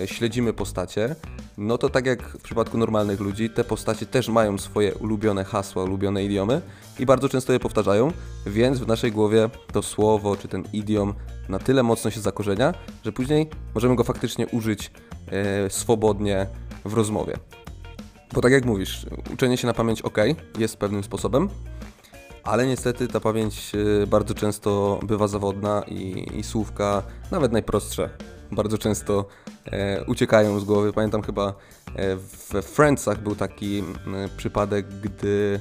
śledzimy 0.05 0.53
postacie, 0.53 1.15
no 1.57 1.77
to 1.77 1.89
tak 1.89 2.05
jak 2.05 2.23
w 2.23 2.41
przypadku 2.41 2.77
normalnych 2.77 3.19
ludzi, 3.19 3.49
te 3.49 3.63
postacie 3.63 4.05
też 4.05 4.29
mają 4.29 4.57
swoje 4.57 4.95
ulubione 4.95 5.43
hasła, 5.43 5.83
ulubione 5.83 6.23
idiomy 6.23 6.61
i 6.99 7.05
bardzo 7.05 7.29
często 7.29 7.53
je 7.53 7.59
powtarzają, 7.59 8.11
więc 8.45 8.79
w 8.79 8.87
naszej 8.87 9.11
głowie 9.11 9.49
to 9.73 9.81
słowo 9.81 10.35
czy 10.35 10.47
ten 10.47 10.63
idiom 10.73 11.13
na 11.49 11.59
tyle 11.59 11.83
mocno 11.83 12.11
się 12.11 12.19
zakorzenia, 12.19 12.73
że 13.05 13.11
później 13.11 13.49
możemy 13.75 13.95
go 13.95 14.03
faktycznie 14.03 14.47
użyć 14.47 14.91
e, 15.31 15.69
swobodnie 15.69 16.47
w 16.85 16.93
rozmowie. 16.93 17.37
Bo 18.33 18.41
tak 18.41 18.51
jak 18.51 18.65
mówisz, 18.65 19.05
uczenie 19.33 19.57
się 19.57 19.67
na 19.67 19.73
pamięć 19.73 20.01
ok, 20.01 20.17
jest 20.59 20.77
pewnym 20.77 21.03
sposobem, 21.03 21.49
ale 22.43 22.67
niestety 22.67 23.07
ta 23.07 23.19
pamięć 23.19 23.71
e, 24.03 24.07
bardzo 24.07 24.33
często 24.33 24.99
bywa 25.03 25.27
zawodna 25.27 25.83
i, 25.87 26.27
i 26.39 26.43
słówka, 26.43 27.03
nawet 27.31 27.51
najprostsze, 27.51 28.09
bardzo 28.51 28.77
często 28.77 29.25
e, 29.65 30.03
uciekają 30.05 30.59
z 30.59 30.63
głowy. 30.63 30.93
Pamiętam 30.93 31.21
chyba 31.21 31.47
e, 31.47 32.15
w 32.15 32.61
Friendsach 32.63 33.23
był 33.23 33.35
taki 33.35 33.83
przypadek, 34.37 34.85
gdy 35.01 35.59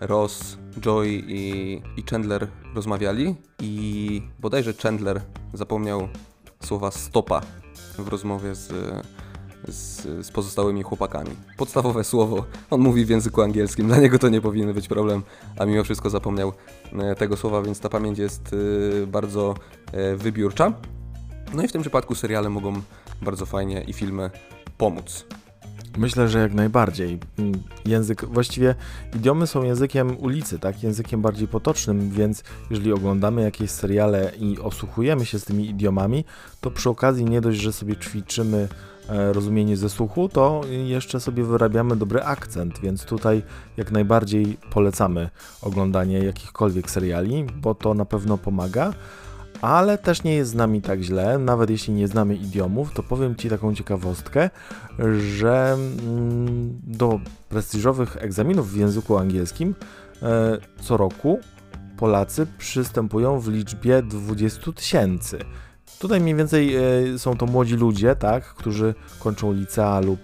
Ross, 0.00 0.58
Joy 0.80 1.08
i, 1.08 1.82
i 1.96 2.02
Chandler 2.10 2.48
rozmawiali 2.74 3.34
i 3.62 4.22
bodajże 4.38 4.74
Chandler 4.74 5.20
zapomniał 5.54 6.08
słowa 6.60 6.90
stopa 6.90 7.40
w 7.98 8.08
rozmowie 8.08 8.54
z, 8.54 8.72
z, 9.68 10.26
z 10.26 10.30
pozostałymi 10.30 10.82
chłopakami. 10.82 11.30
Podstawowe 11.56 12.04
słowo, 12.04 12.44
on 12.70 12.80
mówi 12.80 13.04
w 13.04 13.08
języku 13.08 13.42
angielskim, 13.42 13.86
dla 13.86 13.98
niego 13.98 14.18
to 14.18 14.28
nie 14.28 14.40
powinien 14.40 14.72
być 14.72 14.88
problem, 14.88 15.22
a 15.58 15.64
mimo 15.64 15.84
wszystko 15.84 16.10
zapomniał 16.10 16.52
e, 16.92 17.14
tego 17.14 17.36
słowa, 17.36 17.62
więc 17.62 17.80
ta 17.80 17.88
pamięć 17.88 18.18
jest 18.18 18.50
e, 19.02 19.06
bardzo 19.06 19.54
wybiórcza. 20.16 20.72
No 21.54 21.62
i 21.62 21.68
w 21.68 21.72
tym 21.72 21.80
przypadku 21.80 22.14
seriale 22.14 22.50
mogą 22.50 22.80
bardzo 23.22 23.46
fajnie 23.46 23.80
i 23.80 23.92
filmy 23.92 24.30
pomóc. 24.78 25.24
Myślę, 25.98 26.28
że 26.28 26.38
jak 26.38 26.54
najbardziej. 26.54 27.18
Mm, 27.38 27.62
Język, 27.86 28.24
właściwie 28.24 28.74
idiomy 29.16 29.46
są 29.46 29.62
językiem 29.62 30.16
ulicy, 30.18 30.58
tak? 30.58 30.82
Językiem 30.82 31.22
bardziej 31.22 31.48
potocznym, 31.48 32.10
więc 32.10 32.42
jeżeli 32.70 32.92
oglądamy 32.92 33.42
jakieś 33.42 33.70
seriale 33.70 34.32
i 34.40 34.58
osłuchujemy 34.58 35.26
się 35.26 35.38
z 35.38 35.44
tymi 35.44 35.68
idiomami, 35.68 36.24
to 36.60 36.70
przy 36.70 36.90
okazji 36.90 37.24
nie 37.24 37.40
dość, 37.40 37.60
że 37.60 37.72
sobie 37.72 37.96
ćwiczymy 37.96 38.68
e, 39.08 39.32
rozumienie 39.32 39.76
ze 39.76 39.88
słuchu, 39.88 40.28
to 40.28 40.60
jeszcze 40.86 41.20
sobie 41.20 41.44
wyrabiamy 41.44 41.96
dobry 41.96 42.22
akcent, 42.22 42.80
więc 42.80 43.04
tutaj 43.04 43.42
jak 43.76 43.92
najbardziej 43.92 44.56
polecamy 44.70 45.30
oglądanie 45.62 46.18
jakichkolwiek 46.18 46.90
seriali, 46.90 47.44
bo 47.44 47.74
to 47.74 47.94
na 47.94 48.04
pewno 48.04 48.38
pomaga 48.38 48.92
ale 49.62 49.98
też 49.98 50.22
nie 50.22 50.34
jest 50.34 50.50
z 50.50 50.54
nami 50.54 50.82
tak 50.82 51.00
źle, 51.00 51.38
nawet 51.38 51.70
jeśli 51.70 51.94
nie 51.94 52.08
znamy 52.08 52.36
idiomów, 52.36 52.92
to 52.92 53.02
powiem 53.02 53.36
Ci 53.36 53.48
taką 53.48 53.74
ciekawostkę, 53.74 54.50
że 55.18 55.72
mm, 55.72 56.80
do 56.82 57.20
prestiżowych 57.48 58.16
egzaminów 58.16 58.72
w 58.72 58.76
języku 58.76 59.18
angielskim 59.18 59.74
e, 60.22 60.58
co 60.80 60.96
roku 60.96 61.40
Polacy 61.96 62.46
przystępują 62.58 63.40
w 63.40 63.48
liczbie 63.48 64.02
20 64.02 64.72
tysięcy. 64.72 65.38
Tutaj 65.98 66.20
mniej 66.20 66.34
więcej 66.34 66.76
e, 66.76 66.82
są 67.18 67.36
to 67.36 67.46
młodzi 67.46 67.74
ludzie, 67.74 68.16
tak, 68.16 68.44
którzy 68.44 68.94
kończą 69.18 69.52
licea 69.52 70.00
lub 70.00 70.20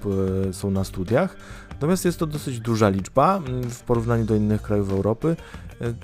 e, 0.49 0.53
są 0.53 0.71
na 0.71 0.85
studiach. 0.85 1.37
Natomiast 1.71 2.05
jest 2.05 2.19
to 2.19 2.27
dosyć 2.27 2.61
duża 2.61 2.89
liczba 2.89 3.37
mm, 3.37 3.71
w 3.71 3.83
porównaniu 3.83 4.25
do 4.25 4.35
innych 4.35 4.63
krajów 4.63 4.91
Europy. 4.93 5.37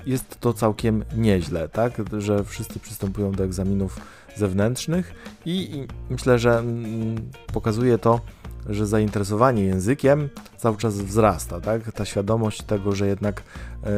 Jest 0.05 0.39
to 0.39 0.53
całkiem 0.53 1.03
nieźle, 1.15 1.69
tak, 1.69 1.93
że 2.17 2.43
wszyscy 2.43 2.79
przystępują 2.79 3.31
do 3.31 3.43
egzaminów 3.43 3.99
zewnętrznych 4.35 5.13
i, 5.45 5.75
i 5.75 5.87
myślę, 6.09 6.39
że 6.39 6.59
mm, 6.59 7.15
pokazuje 7.53 7.97
to, 7.97 8.21
że 8.69 8.87
zainteresowanie 8.87 9.63
językiem 9.63 10.29
cały 10.57 10.77
czas 10.77 11.01
wzrasta, 11.01 11.61
tak? 11.61 11.91
Ta 11.91 12.05
świadomość 12.05 12.61
tego, 12.61 12.95
że 12.95 13.07
jednak 13.07 13.43
e, 13.83 13.89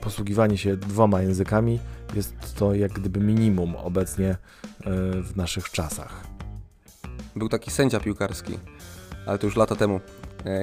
posługiwanie 0.00 0.58
się 0.58 0.76
dwoma 0.76 1.22
językami 1.22 1.78
jest 2.14 2.54
to 2.58 2.74
jak 2.74 2.92
gdyby 2.92 3.20
minimum 3.20 3.76
obecnie 3.76 4.28
e, 4.30 4.36
w 5.22 5.36
naszych 5.36 5.70
czasach. 5.70 6.26
Był 7.36 7.48
taki 7.48 7.70
sędzia 7.70 8.00
piłkarski, 8.00 8.58
ale 9.26 9.38
to 9.38 9.46
już 9.46 9.56
lata 9.56 9.76
temu, 9.76 10.00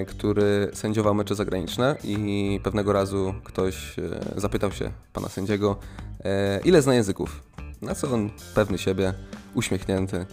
który 0.08 0.72
sędziował 0.74 1.16
mecze 1.16 1.36
zagraniczne 1.36 1.96
i 2.04 2.60
pewnego 2.64 2.94
razu 2.94 3.34
ktoś 3.44 4.00
e, 4.00 4.02
zapytał 4.36 4.72
się 4.72 4.92
pana 5.14 5.30
sędziego, 5.30 5.80
e, 6.26 6.60
ile 6.66 6.82
zna 6.82 6.94
języków. 6.94 7.44
Na 7.82 7.96
co 7.96 8.12
on, 8.12 8.30
pewny 8.56 8.78
siebie, 8.78 9.14
uśmiechnięty, 9.54 10.26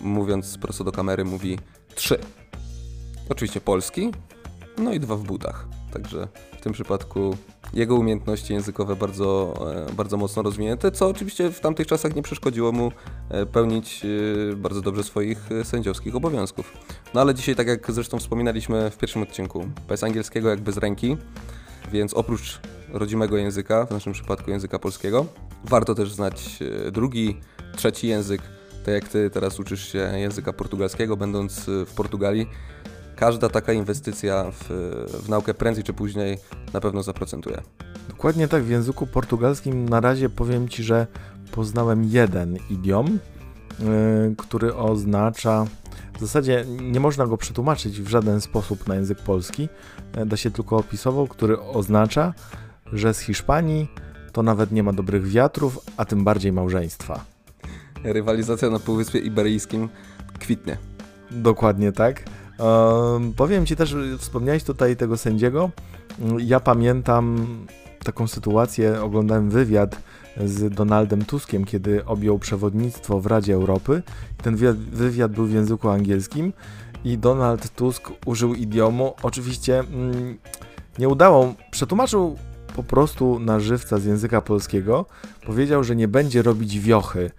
mówiąc 0.00 0.58
prosto 0.58 0.84
do 0.84 0.92
kamery, 0.92 1.24
mówi 1.24 1.58
trzy. 1.94 2.18
Oczywiście 3.28 3.60
polski, 3.60 4.12
no 4.78 4.92
i 4.92 5.00
dwa 5.00 5.16
w 5.16 5.22
butach. 5.22 5.68
Także 5.92 6.28
w 6.58 6.60
tym 6.60 6.72
przypadku 6.72 7.36
jego 7.72 7.94
umiejętności 7.94 8.52
językowe 8.52 8.96
bardzo, 8.96 9.54
e, 9.88 9.92
bardzo 9.92 10.16
mocno 10.16 10.42
rozwinięte, 10.42 10.90
co 10.90 11.08
oczywiście 11.08 11.50
w 11.50 11.60
tamtych 11.60 11.86
czasach 11.86 12.16
nie 12.16 12.22
przeszkodziło 12.22 12.72
mu 12.72 12.92
e, 13.28 13.46
pełnić 13.46 14.02
e, 14.52 14.56
bardzo 14.56 14.80
dobrze 14.80 15.04
swoich 15.04 15.38
sędziowskich 15.64 16.16
obowiązków. 16.16 16.72
No 17.14 17.20
ale 17.20 17.34
dzisiaj, 17.34 17.54
tak 17.54 17.66
jak 17.66 17.92
zresztą 17.92 18.18
wspominaliśmy 18.18 18.90
w 18.90 18.98
pierwszym 18.98 19.22
odcinku, 19.22 19.68
bez 19.88 20.04
angielskiego 20.04 20.50
jak 20.50 20.60
bez 20.60 20.76
ręki, 20.76 21.16
więc 21.92 22.14
oprócz 22.14 22.60
rodzimego 22.88 23.36
języka, 23.36 23.86
w 23.86 23.90
naszym 23.90 24.12
przypadku 24.12 24.50
języka 24.50 24.78
polskiego, 24.78 25.26
warto 25.64 25.94
też 25.94 26.12
znać 26.12 26.58
drugi, 26.92 27.40
trzeci 27.76 28.08
język, 28.08 28.42
tak 28.84 28.94
jak 28.94 29.08
ty 29.08 29.30
teraz 29.30 29.60
uczysz 29.60 29.92
się 29.92 29.98
języka 29.98 30.52
portugalskiego, 30.52 31.16
będąc 31.16 31.64
w 31.66 31.94
Portugalii. 31.96 32.48
Każda 33.18 33.48
taka 33.48 33.72
inwestycja 33.72 34.50
w, 34.50 34.64
w 35.24 35.28
naukę 35.28 35.54
prędzej 35.54 35.84
czy 35.84 35.92
później 35.92 36.38
na 36.72 36.80
pewno 36.80 37.02
zaprocentuje. 37.02 37.60
Dokładnie 38.08 38.48
tak, 38.48 38.62
w 38.62 38.68
języku 38.68 39.06
portugalskim 39.06 39.88
na 39.88 40.00
razie 40.00 40.28
powiem 40.28 40.68
Ci, 40.68 40.82
że 40.82 41.06
poznałem 41.52 42.04
jeden 42.04 42.58
idiom, 42.70 43.18
yy, 43.78 44.34
który 44.38 44.74
oznacza, 44.74 45.64
w 46.16 46.20
zasadzie 46.20 46.64
nie 46.80 47.00
można 47.00 47.26
go 47.26 47.36
przetłumaczyć 47.36 48.00
w 48.00 48.08
żaden 48.08 48.40
sposób 48.40 48.88
na 48.88 48.94
język 48.94 49.18
polski, 49.18 49.68
e, 50.12 50.26
da 50.26 50.36
się 50.36 50.50
tylko 50.50 50.76
opisował, 50.76 51.26
który 51.26 51.60
oznacza, 51.60 52.34
że 52.92 53.14
z 53.14 53.18
Hiszpanii 53.18 53.88
to 54.32 54.42
nawet 54.42 54.72
nie 54.72 54.82
ma 54.82 54.92
dobrych 54.92 55.26
wiatrów, 55.28 55.78
a 55.96 56.04
tym 56.04 56.24
bardziej 56.24 56.52
małżeństwa. 56.52 57.24
Rywalizacja 58.04 58.70
na 58.70 58.78
Półwyspie 58.78 59.18
Iberyjskim 59.18 59.88
kwitnie. 60.38 60.78
Dokładnie 61.30 61.92
tak. 61.92 62.37
Ehm, 62.58 63.32
powiem 63.32 63.66
Ci 63.66 63.76
też, 63.76 63.96
wspomniałeś 64.18 64.64
tutaj 64.64 64.96
tego 64.96 65.16
sędziego. 65.16 65.70
Ja 66.38 66.60
pamiętam 66.60 67.46
taką 68.04 68.26
sytuację, 68.26 69.02
oglądałem 69.02 69.50
wywiad 69.50 70.02
z 70.44 70.74
Donaldem 70.74 71.24
Tuskiem, 71.24 71.64
kiedy 71.64 72.04
objął 72.04 72.38
przewodnictwo 72.38 73.20
w 73.20 73.26
Radzie 73.26 73.54
Europy. 73.54 74.02
Ten 74.42 74.56
wywiad, 74.56 74.76
wywiad 74.76 75.32
był 75.32 75.46
w 75.46 75.52
języku 75.52 75.88
angielskim 75.88 76.52
i 77.04 77.18
Donald 77.18 77.74
Tusk 77.74 78.10
użył 78.26 78.54
idiomu. 78.54 79.14
Oczywiście 79.22 79.78
mm, 79.78 80.38
nie 80.98 81.08
udało, 81.08 81.54
przetłumaczył 81.70 82.36
po 82.76 82.82
prostu 82.82 83.38
na 83.38 83.60
żywca 83.60 83.98
z 83.98 84.04
języka 84.04 84.40
polskiego. 84.40 85.06
Powiedział, 85.46 85.84
że 85.84 85.96
nie 85.96 86.08
będzie 86.08 86.42
robić 86.42 86.80
wiochy 86.80 87.30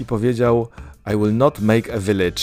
i 0.00 0.04
powiedział 0.04 0.68
I 1.12 1.16
will 1.16 1.36
not 1.36 1.60
make 1.60 1.90
a 1.90 1.98
village. 1.98 2.42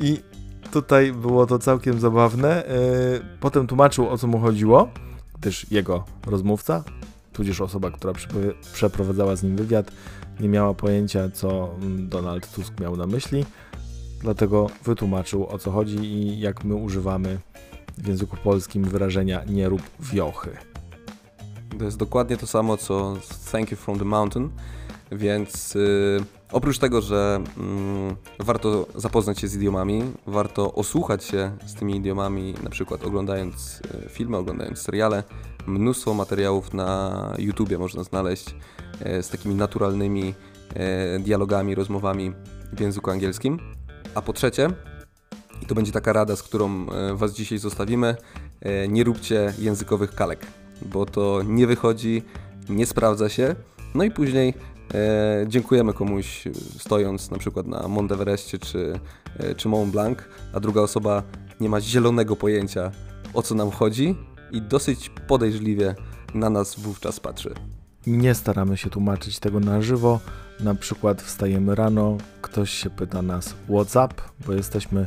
I 0.00 0.29
tutaj 0.72 1.12
było 1.12 1.46
to 1.46 1.58
całkiem 1.58 2.00
zabawne. 2.00 2.64
Yy, 3.12 3.20
Potem 3.40 3.66
tłumaczył 3.66 4.08
o 4.08 4.18
co 4.18 4.26
mu 4.26 4.40
chodziło, 4.40 4.88
gdyż 5.40 5.70
jego 5.70 6.04
rozmówca, 6.26 6.84
tudzież 7.32 7.60
osoba, 7.60 7.90
która 7.90 8.12
przeprowadzała 8.72 9.36
z 9.36 9.42
nim 9.42 9.56
wywiad, 9.56 9.90
nie 10.40 10.48
miała 10.48 10.74
pojęcia, 10.74 11.30
co 11.30 11.74
mm, 11.82 12.08
Donald 12.08 12.52
Tusk 12.52 12.80
miał 12.80 12.96
na 12.96 13.06
myśli. 13.06 13.44
Dlatego 14.20 14.70
wytłumaczył 14.84 15.46
o 15.46 15.58
co 15.58 15.70
chodzi 15.70 15.96
i 15.96 16.40
jak 16.40 16.64
my 16.64 16.74
używamy 16.74 17.38
w 17.98 18.08
języku 18.08 18.36
polskim 18.36 18.84
wyrażenia 18.84 19.44
nie 19.44 19.68
rób 19.68 19.82
wiochy. 20.00 20.50
To 21.78 21.84
jest 21.84 21.96
dokładnie 21.96 22.36
to 22.36 22.46
samo 22.46 22.76
co 22.76 23.16
Thank 23.52 23.70
you 23.70 23.76
from 23.76 23.98
the 23.98 24.04
mountain, 24.04 24.50
więc 25.12 25.76
y, 25.76 26.20
oprócz 26.52 26.78
tego, 26.78 27.00
że 27.00 27.40
mm, 27.56 28.16
warto 28.38 28.86
zapoznać 28.94 29.38
się 29.38 29.48
z 29.48 29.54
idiomami, 29.54 30.02
warto 30.26 30.74
osłuchać 30.74 31.24
się 31.24 31.52
z 31.66 31.74
tymi 31.74 31.96
idiomami, 31.96 32.54
na 32.62 32.70
przykład 32.70 33.04
oglądając 33.04 33.80
y, 34.06 34.08
filmy, 34.08 34.36
oglądając 34.36 34.78
seriale, 34.78 35.22
mnóstwo 35.66 36.14
materiałów 36.14 36.74
na 36.74 37.34
YouTubie 37.38 37.78
można 37.78 38.02
znaleźć 38.02 38.54
y, 39.18 39.22
z 39.22 39.28
takimi 39.28 39.54
naturalnymi 39.54 40.34
y, 41.16 41.20
dialogami, 41.20 41.74
rozmowami 41.74 42.32
w 42.72 42.80
języku 42.80 43.10
angielskim. 43.10 43.58
A 44.14 44.22
po 44.22 44.32
trzecie, 44.32 44.68
i 45.62 45.66
to 45.66 45.74
będzie 45.74 45.92
taka 45.92 46.12
rada, 46.12 46.36
z 46.36 46.42
którą 46.42 46.86
Was 47.14 47.32
dzisiaj 47.32 47.58
zostawimy, 47.58 48.16
nie 48.88 49.04
róbcie 49.04 49.54
językowych 49.58 50.14
kalek 50.14 50.46
bo 50.82 51.06
to 51.06 51.42
nie 51.46 51.66
wychodzi, 51.66 52.22
nie 52.68 52.86
sprawdza 52.86 53.28
się 53.28 53.54
No 53.94 54.04
i 54.04 54.10
później 54.10 54.54
e, 54.94 55.44
dziękujemy 55.48 55.92
komuś 55.92 56.46
e, 56.46 56.50
stojąc 56.78 57.30
na 57.30 57.38
przykład 57.38 57.66
na 57.66 57.88
Monteverestie 57.88 58.58
czy, 58.58 59.00
e, 59.38 59.54
czy 59.54 59.68
Mont 59.68 59.92
Blanc, 59.92 60.18
a 60.52 60.60
druga 60.60 60.80
osoba 60.80 61.22
nie 61.60 61.68
ma 61.68 61.80
zielonego 61.80 62.36
pojęcia 62.36 62.90
o 63.34 63.42
co 63.42 63.54
nam 63.54 63.70
chodzi 63.70 64.16
i 64.52 64.62
dosyć 64.62 65.10
podejrzliwie 65.26 65.94
na 66.34 66.50
nas 66.50 66.80
wówczas 66.80 67.20
patrzy. 67.20 67.54
Nie 68.06 68.34
staramy 68.34 68.76
się 68.76 68.90
tłumaczyć 68.90 69.38
tego 69.38 69.60
na 69.60 69.82
żywo. 69.82 70.20
Na 70.60 70.74
przykład 70.74 71.22
wstajemy 71.22 71.74
rano, 71.74 72.16
ktoś 72.42 72.70
się 72.70 72.90
pyta 72.90 73.22
nas 73.22 73.54
WhatsApp, 73.68 74.20
bo 74.46 74.52
jesteśmy 74.52 75.06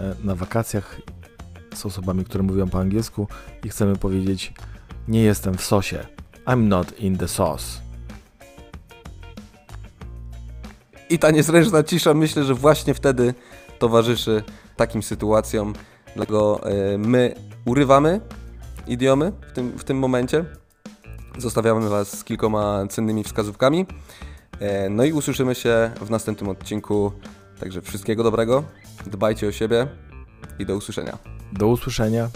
e, 0.00 0.14
na 0.24 0.34
wakacjach 0.34 1.00
z 1.74 1.86
osobami, 1.86 2.24
które 2.24 2.44
mówią 2.44 2.68
po 2.68 2.78
angielsku 2.78 3.28
i 3.64 3.68
chcemy 3.68 3.96
powiedzieć: 3.96 4.52
Nie 5.08 5.22
jestem 5.22 5.54
w 5.54 5.62
sosie. 5.62 6.06
I'm 6.46 6.68
not 6.68 6.98
in 6.98 7.18
the 7.18 7.28
sauce. 7.28 7.80
I 11.12 11.18
ta 11.18 11.30
niezręczna 11.30 11.82
cisza 11.82 12.14
myślę, 12.14 12.44
że 12.44 12.54
właśnie 12.54 12.94
wtedy 12.94 13.34
towarzyszy 13.78 14.42
takim 14.76 15.02
sytuacjom. 15.02 15.72
Dlatego 16.16 16.60
e, 16.70 16.98
my 16.98 17.34
urywamy 17.64 18.20
idiomy 18.86 19.32
w 19.48 19.52
tym, 19.52 19.78
w 19.78 19.84
tym 19.84 19.98
momencie. 19.98 20.44
Zostawiamy 21.38 21.88
Was 21.88 22.18
z 22.18 22.24
kilkoma 22.24 22.86
cennymi 22.90 23.24
wskazówkami. 23.24 23.86
E, 24.60 24.90
No 24.90 25.04
i 25.04 25.12
usłyszymy 25.12 25.54
się 25.54 25.90
w 26.00 26.10
następnym 26.10 26.50
odcinku. 26.50 27.12
Także 27.60 27.82
wszystkiego 27.82 28.22
dobrego, 28.22 28.64
dbajcie 29.06 29.48
o 29.48 29.52
siebie 29.52 29.86
i 30.58 30.66
do 30.66 30.76
usłyszenia. 30.76 31.18
Do 31.52 31.66
usłyszenia. 31.66 32.28